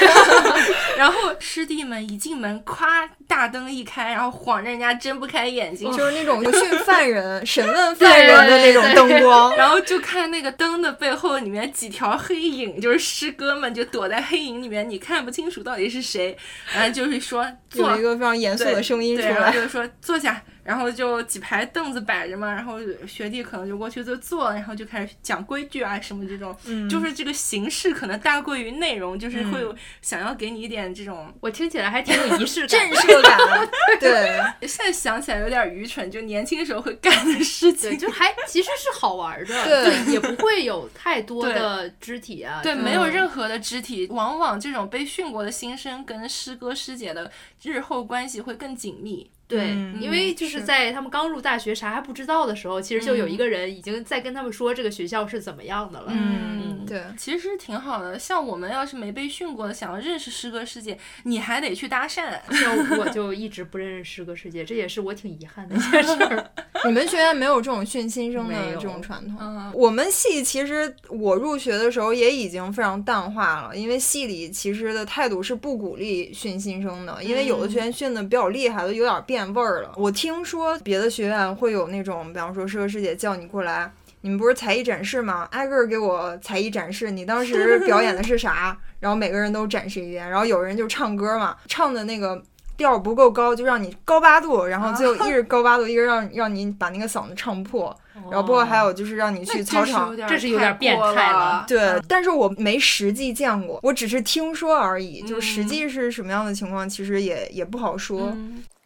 [0.97, 16.35] 然后师弟们一进门，咵大灯一开，然后晃着人家睁不开眼睛，就是那种训 犯人、审问犯人的那种灯光，然后就看那个灯的背后里面几条黑影，就是师哥们就躲在黑影里面，你看不清楚到底是谁，
[16.73, 20.43] 然后就是说做一个非常严肃的声音出来，就是说坐下。
[20.63, 26.55] 然后就几排凳子摆着嘛，然后学弟可能就过去就坐，然后就开始讲规矩啊什么这种，
[26.89, 33.69] 就是这个形式可能大过于内容，就是会有想要给你一点这种，我听起来还挺有仪式感、震慑感。
[33.99, 49.29] 对，现在想起来有点愚蠢，就年轻时候会干的事情，就还 其实是好玩的，对，也不会有太多的肢体啊，对，没有任何的肢体，往往这种被训过的新生跟师哥师姐的日后关系会更紧密。
[49.53, 56.07] 对，因为就是在他们刚入大学啥还不知道的时候，其实就有一个人已经在跟他们说这个学校是怎么样的了。
[56.09, 58.17] 嗯，对，其实挺好的。
[58.17, 62.31] 像我们要是没被训过的，想要认识师哥师姐，你还得去搭讪。
[62.49, 66.51] 像我就一直不认识师哥师姐，这也是我挺遗憾的一件事儿。
[66.85, 69.71] 你们学院没有这种训新生的这种传统？
[69.75, 79.42] 我们系其实我入学的时候也已经非常淡化了，因为系里其实的态度是不鼓励训新生的，因为有的学院训的比较厉害都，有点变。
[79.53, 79.91] 味儿了。
[79.95, 83.91] 我听说别的学院会有那种，比方说师哥师姐叫你过来，
[84.21, 85.47] 你们不是才艺展示吗？
[85.51, 88.77] 挨个给我才艺展示，你当时表演的是啥？
[89.01, 90.29] 然后每个人都展示一遍。
[90.29, 92.41] 然后有人就唱歌嘛，唱的那个
[92.77, 97.95] 调不够高，就让你高八度，然后就一直 高八度，一直让让你把那个嗓子唱破。
[98.29, 101.65] 然后包括还有就是让你去操场，这是有点变态了。
[101.67, 105.21] 对，但是我没实际见过，我只是听说而已。
[105.23, 108.31] 就实际是什么样的情况，其实也也不好说。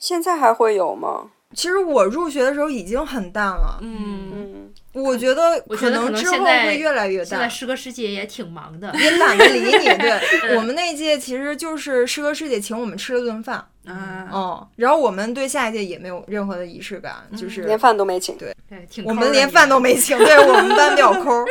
[0.07, 1.31] 现在还会有吗？
[1.53, 3.77] 其实我入学的时候已经很淡了。
[3.81, 7.25] 嗯，我觉得可能之后会越来越淡。
[7.25, 9.85] 现在师哥师姐也挺忙的，也懒得理你。
[9.97, 13.67] 对 我们那届其实就是师哥师姐请我们吃了顿饭。
[13.88, 18.38] 啊，哦，然后我们对下一届也没有任何的仪式感，就是连饭都没请。
[18.38, 20.17] 对，对，我们连饭都没请。
[20.17, 21.45] 对 我们班比较抠。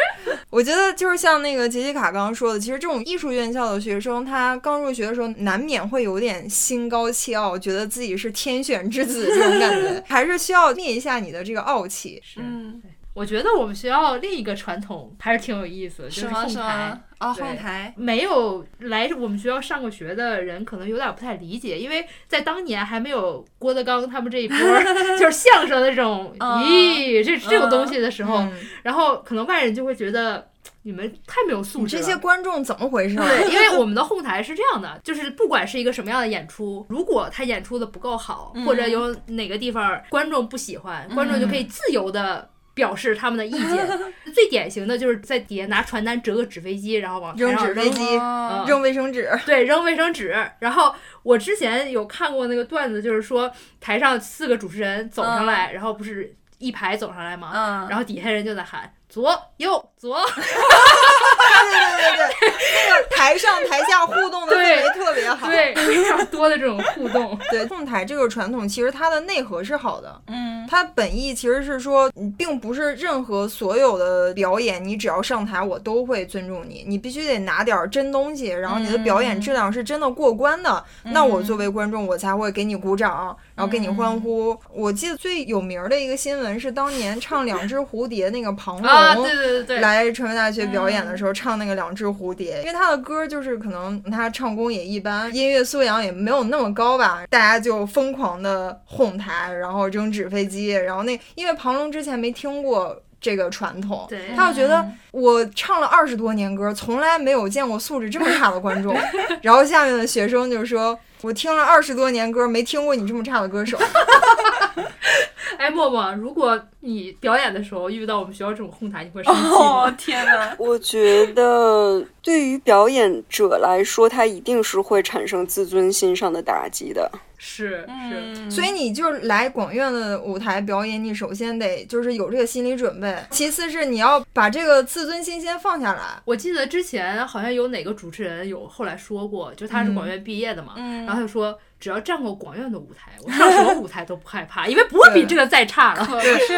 [0.51, 12.22] 我觉得就是像那个杰西卡刚刚说的，其实这种艺术院校的学生，他刚入学的时候难免会有点心高气傲，觉得自己是天选之子这种感觉， 还是需要灭一下你的这个傲气。
[12.37, 12.80] 嗯。
[13.17, 16.29] 我觉得我们学校另一个传统还是挺有意思的，就是？
[16.29, 17.01] 后台是吗。？
[17.19, 17.95] 哦，对后台。
[17.97, 24.59] 没有来我们学校上过学的人，可能有点不太理解，因为在当年还没有郭德纲他们这一波
[25.19, 28.53] 就是相声的这种，嗯咦，这这种东西的时候，嗯
[28.83, 30.47] 然后可能外人就会觉得
[30.83, 32.03] 你们太没有素质了。
[32.03, 33.17] 这些观众怎么回事？
[33.17, 42.51] 对， 因为我们的后台是这样的，就是不管是一个什么样的演出，如果他演出的不够好，或者有哪个地方观众不喜欢，观众就可以自由的。
[42.77, 43.89] 表示他们的意见，
[44.35, 48.66] 最典型的就是在底下拿传单折个纸飞机，然后往扔纸飞机，哦。
[48.68, 50.37] 扔卫生纸，对，扔卫生纸。
[50.59, 53.51] 然后我之前有看过那个段子，就是说
[53.81, 57.51] 台上四个主持人走上来，然后不是一排走上来吗？
[57.55, 62.53] 嗯，然后底下人就在喊左右左，对对对对，
[62.87, 65.47] 那个台上台下互动的氛围特别好。
[65.49, 67.39] 对，非常多的这种互动。
[67.51, 84.55] 对，控台这个传统其实它的内核是好的，嗯，它本意其实是说，你并不是任何所有的表演，你只要上台我都会尊重你，你必须得拿点真东西，然后你的表演质量是真的过关的，那我作为观众我才会给你鼓掌，然后给你欢呼。
[84.71, 89.05] 我记得最有名的一个新闻是当年唱《两只蝴蝶》那个庞龙。
[89.07, 103.02] 啊，对对对对，来传媒大学表演的时候唱那个《两只蝴蝶》，因为他的歌就是可能他唱功也一般，音乐素养也没有那么高吧，大家就疯狂的哄他，然后扔纸飞机，然后那因为庞龙之前没听过。
[103.27, 108.97] 这个传统，对他就觉得我唱了二十多年歌，从来没有见过素质这么差的观众。
[109.43, 113.77] 然后下面的学生就说：“我听了二十多年歌，没听过你这么差的歌手。
[115.59, 119.49] 哎，默默，如果你表演的时候遇到我们学校这种哄抬，你会生气吗？
[119.49, 120.55] 哦天哪！
[120.61, 127.11] 我觉得对于表演者来说，他一定是会产生自尊心上的打击的。
[127.47, 136.20] 是是，嗯，所以你就是来广院的舞台表演，你首先得就是有这个心理准备，其次是你要把这个自尊心先放下来。
[136.24, 141.57] 我记得之前好像有哪个主持人有后来说过，就他是广院毕业的嘛，嗯然后他就说。
[141.79, 146.05] 只要站过广院的舞台，我上什么舞台都不害怕，因为不会比这个再差了。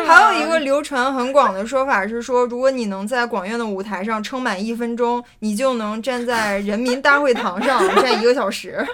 [0.06, 8.86] 还有一个流传很广的说法是说，如果你能在广院的舞台上撑满一分钟，你就能站在人民大会堂上站一个小时。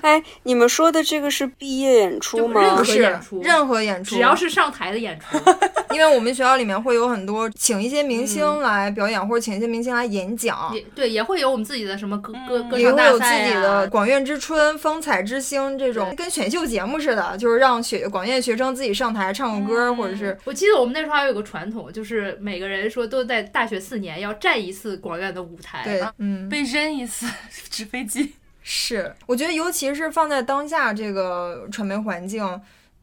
[0.00, 2.84] 哎，你们说的这个是毕业演出吗任何不？
[2.84, 5.36] 是演出任何演出，只要是上台的演出，
[5.94, 10.70] 因为我们学校里面会有很多请一些明星来表演，或者请一些明星来演讲。
[10.74, 13.86] 也对，也会有我们自己的什么歌歌嗯歌也会有自唱大赛己的啊。
[13.86, 25.82] 广院之春、风采之星这种跟选秀节目似的，就是让学广院学生自己上台唱个歌，嗯或者是我记得我们那时候还有个传统，就是每个人说都在大学四年要站一次广院的舞台。
[25.84, 27.26] 对，嗯，被扔一次
[27.70, 28.34] 纸飞机。
[28.62, 32.44] 是，我觉得尤其是放在当下这个传媒环境，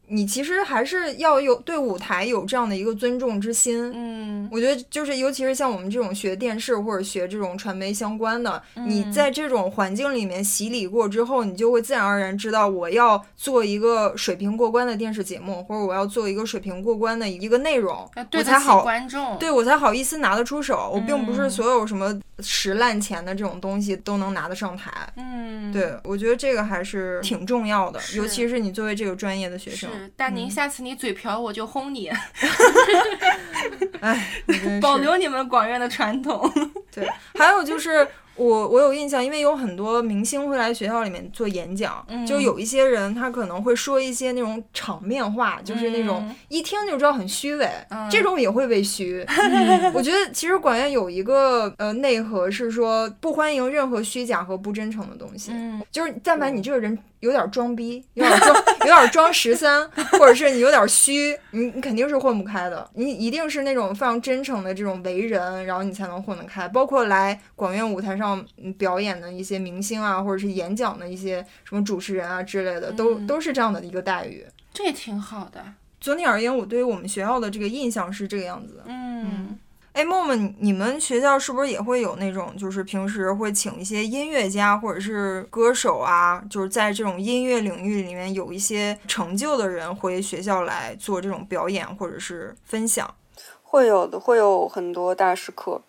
[0.06, 3.92] 你其实还是要有对舞台有这样的一个尊重之心。
[3.94, 19.38] 嗯我觉得就是，尤其是像我们这种学电视或者学这种传媒相关的，你嗯在这种环境里面洗礼过之后，你就会自然而然知道我要做一个水平过关的电视节目，或者我要做一个水平过关的一个内容，我才好观众。
[19.38, 20.90] 对我才好意思拿得出手。
[20.94, 24.90] 我并不是嗯所有什么拾烂钱的这种东西都能拿得上台。
[25.16, 29.90] 嗯，对，我觉得这个还是挺重要的，尤其是你作为这个专业的学生。
[29.90, 32.10] 是大宁，下次你嘴瓢我就轰你，
[34.00, 34.42] 哎，
[34.82, 36.50] 保留你们广院的传统。
[36.90, 38.06] 对，还有就是
[38.36, 42.26] 我我有印象，因为有很多明星会来学校里面做演讲，嗯。
[42.26, 46.34] 就有一些人他可能会说一些那种场面话，就是那种嗯。
[46.48, 48.08] 一听就知道很虚伪，嗯。
[48.10, 49.24] 这种也会被虚。
[49.94, 55.80] 我觉得其实管院有一个呃内核是说不欢迎任何虚假和不真诚的东西，嗯。
[55.92, 62.88] 就是但凡你这个人有点装逼，有点装，有点装十三， 或者是你有点虚，你你肯定是混不开的。
[62.94, 66.68] 你一定是那种非常真诚的这种为人，然后你才能混得开。
[66.68, 74.44] 包括来广院舞台上嗯表演的一些明星啊，或者是演讲的一些什么主持人啊之类的，都嗯都是这样的一个待遇。
[74.74, 75.64] 这也挺好的。
[76.00, 78.82] 总体而言，我对于我们学校的这个印象是这个样子的。
[78.86, 79.58] 嗯，
[79.94, 93.14] 哎，默默，你们学校是不是也会有那种，就是平时会请一些音乐家或者是歌手啊，就是在这种音乐领域里面有一些成就的人回学校来做这种表演或者是分享？
[93.62, 95.80] 会有的，会有很多大师课。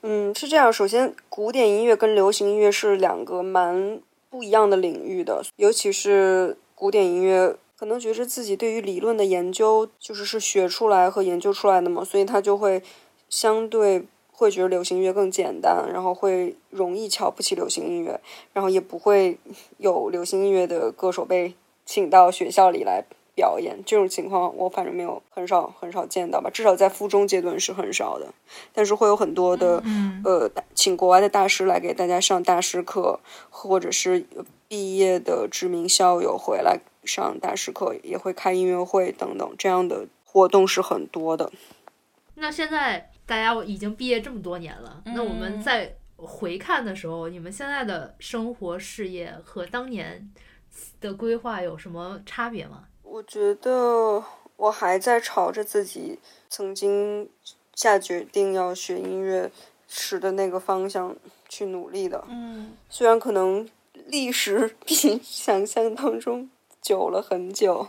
[0.00, 0.72] 嗯，是这样。
[0.72, 4.00] 首先，古典音乐跟流行音乐是两个蛮
[4.30, 12.82] 不一样的领域的，尤其是古典音乐，可能觉着自己对于理论的研究就是是学出来和研究出来的嘛，所以他就会
[13.32, 18.20] 相对会觉得流行音乐更简单，然后会容易瞧不起流行音乐，
[18.52, 19.38] 然后也不会
[19.78, 21.54] 有流行音乐的歌手被
[21.86, 23.02] 请到学校里来
[23.34, 23.78] 表演。
[23.86, 28.26] 这种情况我反正没有很少很少见到吧，至少在附中阶段是很少的。
[28.74, 33.18] 但是会有很多的、嗯呃，请国外的大师来给大家上大师课，
[33.48, 34.26] 或者是
[34.68, 41.50] 毕业的知名校友回来上大师课，也会开音乐会等等，这样的活动是很多的。
[42.34, 50.30] 那现在大家已经毕业这么多年了，那我们嗯在回看的时候，你们现在的生活事业和当年
[51.00, 52.84] 的规划有什么差别吗？
[53.02, 54.22] 我觉得
[54.56, 56.18] 我还在朝着自己
[56.50, 57.26] 曾经
[57.74, 59.50] 下决定要学音乐
[59.88, 61.16] 时的那个方向
[61.48, 62.22] 去努力的。
[62.28, 63.66] 嗯虽然可能
[64.08, 66.50] 历时 比想象当中
[66.82, 67.88] 久了很久，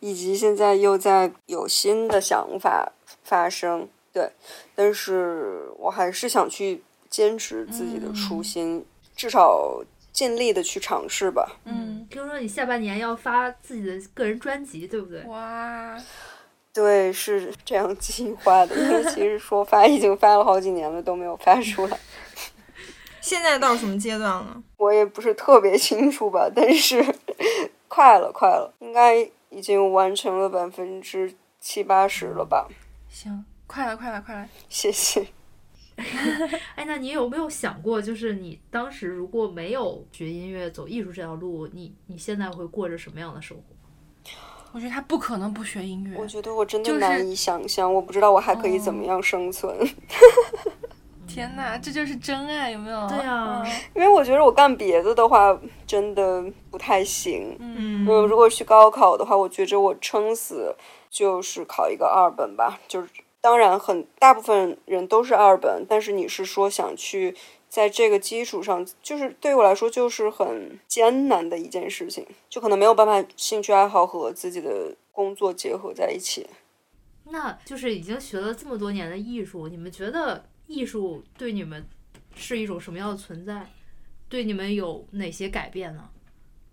[0.00, 4.30] 以及现在又在有新的想法发生，对，
[4.76, 8.86] 但是我还是想去坚持自己的初心，
[9.16, 11.56] 至少尽力的去尝试吧。
[11.64, 15.20] 嗯，听说你下半年要发自己的个人专辑，对不对？
[15.24, 16.00] 哇，
[16.72, 21.98] 对，是这样计划的，因为其实说发已经发了好几年了，都没有发出来。
[23.20, 24.62] 现在到什么阶段了？
[24.78, 27.04] 我也不是特别清楚吧，但是
[27.88, 32.68] 快了，快了，应该已经完成了百分之七八十了吧。
[33.08, 35.26] 行，快来快来快来，谢谢。
[36.74, 43.62] 哎，那你有没有想过，就是你当时如果没有学音乐、走艺术这条路，你你现在会过着什么样的生活？
[44.72, 46.26] 我觉得他不可能不学音乐我。
[46.26, 49.72] 觉得我真的难以想象，我不知道我还可以怎么样生存，
[51.28, 53.08] 天哪，这就是真爱，有没有？
[53.08, 55.56] 对啊嗯因为我觉得我干别的的话
[55.86, 57.56] 真的不太行。
[57.60, 60.74] 嗯嗯，如果去高考的话，我觉着我撑死
[61.08, 62.80] 就是考一个二本吧。
[62.88, 63.08] 就是
[63.44, 67.36] 当然很大部分人都是二本，但是你是说想去
[67.68, 76.46] 在这个基础上，就是对我来说就是很艰难的一件事情，就可能没有办法兴趣爱好和自己的工作结合在一起。
[77.24, 81.86] 那就是已经学了这么多年的艺术，你们觉得艺术对你们
[82.34, 83.66] 是一种什么样的存在？
[84.26, 86.08] 对你们有哪些改变呢？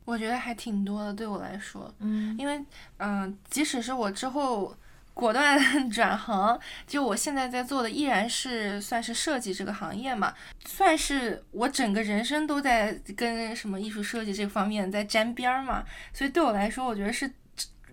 [0.05, 2.63] 我觉得还挺多的，对我来说，嗯因为
[2.99, 4.74] 嗯、即使是我之后
[5.14, 5.59] 果断
[5.89, 10.34] 转行，就我现在在做的依然是算是设计这个行业嘛，
[10.66, 15.84] 算是我整个人生都在跟什么艺术设计这方面在沾边儿嘛，
[16.14, 17.30] 所以对我来说，我觉得是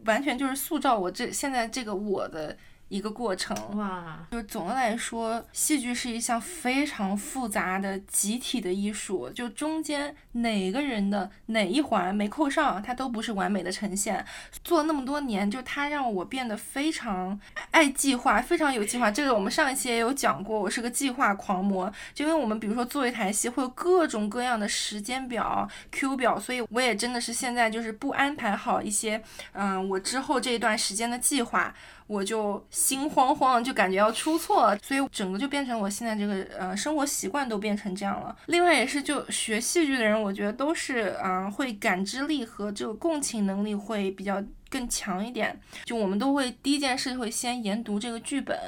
[0.04, 2.56] 完全就是塑造我这现在这个我的
[2.88, 3.56] 一个过程。
[3.76, 14.24] 哇，就总的来说，戏剧是一项非常复杂的集体的艺术，就中间哪个人的哪一环没扣上，它都不是完美的呈现。
[14.64, 17.38] 做了那么多年，就它让我变得非常
[17.70, 19.10] 爱计划，非常有计划。
[19.10, 21.92] 这个我们上一期也有讲过，我是个计划狂魔。
[22.14, 29.22] 就因为我们比如说做一台戏，会有各种各样的时间表、Q 表，所以我也真的是现在就是不安排好一些，
[29.52, 31.74] 嗯、我之后这一段时间的计划。
[32.08, 38.34] 我就心慌慌，就感觉要出错，所以整个就变成我现在这个呃生活习惯都变成这样了。
[38.46, 45.60] 另外也是，就学戏剧的人，我觉得都是嗯、会感知力和这个共情能力会比较更强一点。
[45.84, 48.58] 就我们都会第一件事会先研读这个剧本，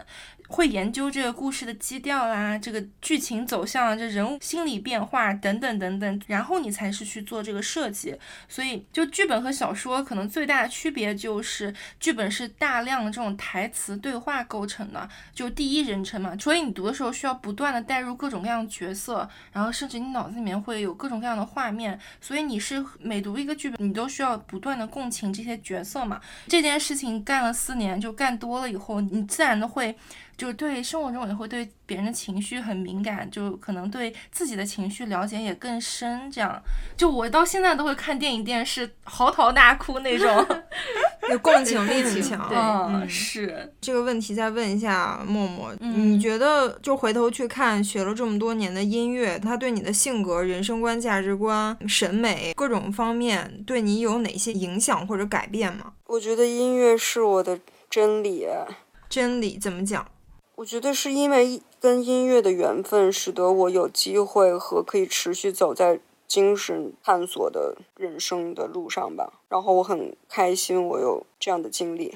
[0.51, 8.19] 会研究这个故事的基调啦，这个剧情走向，这人物心理变化等等等等，然后你才是去做这个设计。
[8.49, 26.21] 所以，就剧本和小说可能最大的区别就是，剧本是大量的这种台词对话构成的，就第一人称嘛，所以你读的时候需要不断的带入各种各样的角色，然后甚至你脑子里面会有各种各样的画面，所以你是每读一个剧本，你都需要不断的共情这些角色嘛。
[26.49, 29.97] 这件事情干了四年，就干多了以后，你自然的会。
[30.41, 36.31] 就对生活中也会对别人的情绪很敏感，就可能对自己的情绪了解也更深。
[36.31, 36.59] 这样，
[36.97, 40.47] 就我到现在都会看电影、电视嚎啕大哭那种。
[41.29, 42.49] 有共情力很强。
[42.49, 43.71] 对是。
[43.83, 55.93] 这个问题再问一下默默，嗯你觉得就回头去看学了这么多年的音乐，它对你的性格、人生观、价值观、审美各种方面对你有哪些影响或者改变吗？
[56.07, 57.61] 我觉得音乐是我的
[57.91, 58.47] 真理。
[59.11, 60.07] 真理怎么讲？
[60.61, 65.99] 我觉得是因为跟音乐的缘分，使得我有机会和可以持续走在
[66.29, 69.41] 精神探索的人生的路上吧。
[69.49, 72.15] 然后我很开心，我有这样的经历，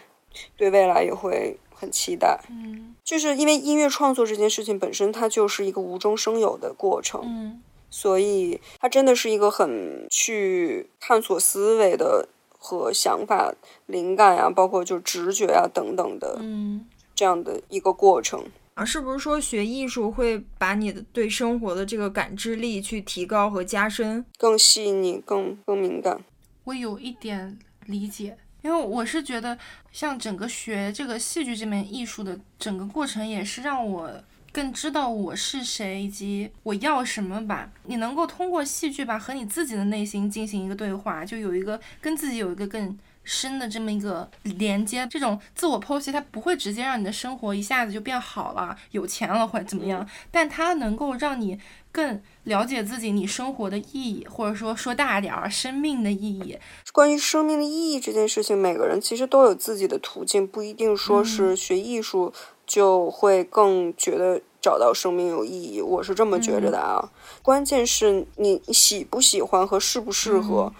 [0.58, 2.38] 对未来也会很期待。
[2.50, 12.28] 嗯就是因为音乐创作这件事情本身，它就是一个无中生有的过程，嗯所以它真的是一个很去探索思维的
[12.58, 13.54] 和想法、
[13.86, 18.44] 灵感啊、包括就直觉啊、等等的嗯这样的一个过程。
[18.74, 24.24] 啊，是不是说学艺术会把你的对生活的这个感知力去提高和加深？
[24.36, 26.20] 更细腻、更更敏感。
[26.64, 27.56] 我有一点
[27.86, 29.56] 理解，因为我是觉得，
[29.92, 34.10] 像整个学这个戏剧这门艺术的整个过程，也是让我
[34.50, 37.70] 更知道我是谁以及我要什么吧。
[37.84, 45.06] 你能够通过戏剧吧和你自己的内心进行一个对话，就有一个跟自己有一个更深的这么一个连接。
[45.10, 51.58] 这种自我剖析，它不会直接让你的生活一下子就变好了、有钱了或者怎么样，但它能够让你
[51.90, 56.58] 更了解自己，你生活的意义，或者说说大点儿，生命的意义。
[56.92, 62.32] 关于生命的意义这件事情，每个人其实都有自己的途径，不一定说是学艺术
[62.66, 65.80] 就会更觉得找到生命有意义。
[65.80, 67.10] 我是这么觉着的啊。
[67.42, 70.72] 关键是你喜不喜欢和适不适合，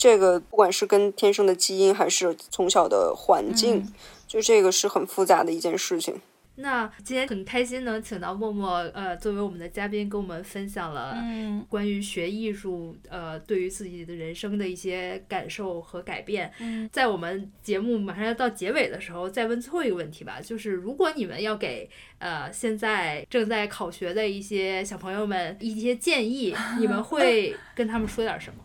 [0.00, 3.86] 这个不管是跟天生的基因还是从小的环境，
[4.26, 6.18] 就这个是很复杂的一件事情。
[6.56, 16.50] 那今天很开心能请到默默，呃，作为我们的嘉宾，跟我们分享了嗯关于学艺术，呃，对于自己的人生的一些感受和改变。
[16.60, 21.88] 嗯在我们节目马上要到结尾的时候，再问最后一个问题吧，就是如果你们要给
[22.18, 28.64] 呃现在正在考学的一些小朋友们一些建议，你们 会跟他们说点什么？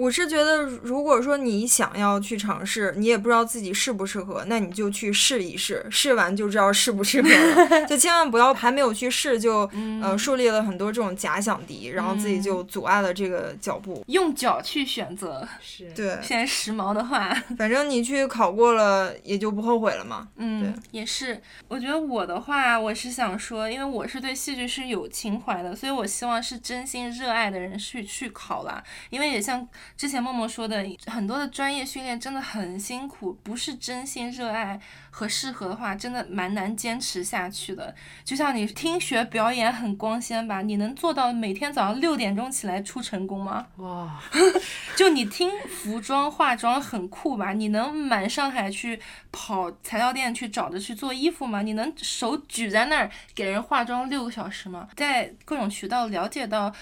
[0.00, 7.84] 我是觉得，如果说你想要去尝试，你也不知道自己适不适合，那你就去试一试，试完就知道适不适合了。
[7.86, 9.70] 就千万不要还没有去试就、
[10.00, 14.02] 呃树立了很多这种假想敌，然后自己就阻碍了这个脚步。
[14.06, 20.28] 用脚去选择，是，对，现在时髦的话，反正你去考过了，也就不后悔了嘛。
[20.36, 21.40] 嗯，也是。
[21.68, 28.82] 我觉得我的话，我是想说，因为我是对戏剧是有情怀的，所以我希望是真心热爱的人去去考啦。
[29.10, 34.80] 因为也像之前默默说的，很多的专业训练真的很辛苦，不是真心热爱
[35.10, 37.94] 和适合的话，真的蛮难坚持下去的。
[38.24, 43.66] 就像你听学表演很光鲜吧，你能做到每天早上六点钟起来出成功吗？
[43.76, 44.20] 哇，
[44.96, 47.52] 就你听服装化妆很酷吧？
[47.52, 49.00] 你能满上海去
[49.32, 51.62] 跑材料店去找着去做衣服吗？
[51.62, 54.88] 你能手举在那儿给人化妆六个小时吗？
[54.96, 56.72] 在各种渠道了解到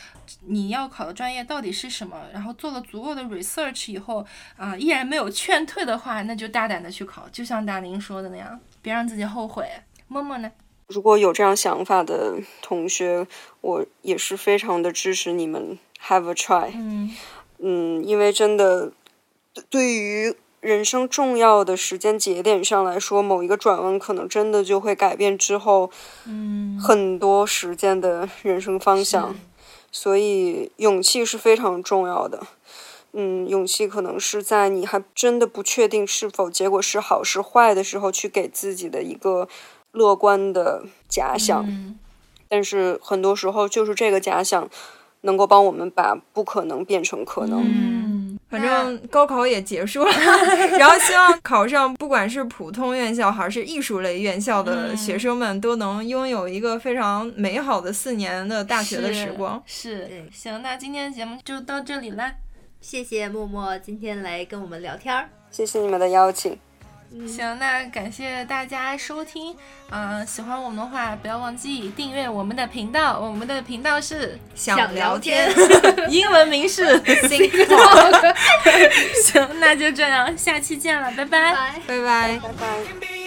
[0.47, 4.25] 你要考的专业到底是什么，然后做了足够的 research 以后，
[4.57, 9.67] 啊、依然没有劝退的话，那就大胆的去考，就像大宁说的那样，别让自己后悔。
[10.09, 10.51] 默默呢？
[10.87, 13.27] 如果有这样想法的同学，
[13.61, 16.71] 我也是非常的支持你们 have a try。
[16.75, 17.15] 嗯
[17.59, 18.91] 嗯，因为真的
[19.53, 25.91] 对对于人生重要的时间节点上来说，某一个转弯可能真的就会改变之后
[26.25, 29.37] 嗯，很多时间的人生方向。
[29.91, 32.47] 所以勇气是非常重要的。
[33.13, 39.49] 嗯，勇气可能是在你还真的不确定是否结果是好是坏的时候，去给自己的一个
[39.93, 41.65] 乐观的假想。
[41.67, 41.99] 嗯
[42.51, 44.67] 但是很多时候，就是这个假想
[45.21, 47.63] 能够帮我们把不可能变成可能。
[47.63, 50.11] 嗯，反正高考也结束了，
[50.79, 59.63] 然后希望考上不管是普通院校还是艺术类院校的学生们，都能拥有一个非常美好的四年的大学的时光。
[59.67, 62.33] 是对行，那今天的节目就到这里啦。
[62.81, 65.29] 谢谢默默今天来跟我们聊天儿。
[65.51, 66.59] 谢谢你们的邀请。
[67.27, 69.57] 行，那感谢大家收听，
[69.91, 75.51] 嗯、喜欢我们的话，不要忘记订阅我们的频道，我们的频道是想聊天，
[76.11, 77.67] 英文名是 Think
[79.25, 81.55] 行，那就这样，下期见了，拜拜。
[81.55, 81.81] 拜。
[81.87, 82.39] 拜拜。
[82.43, 83.18] 拜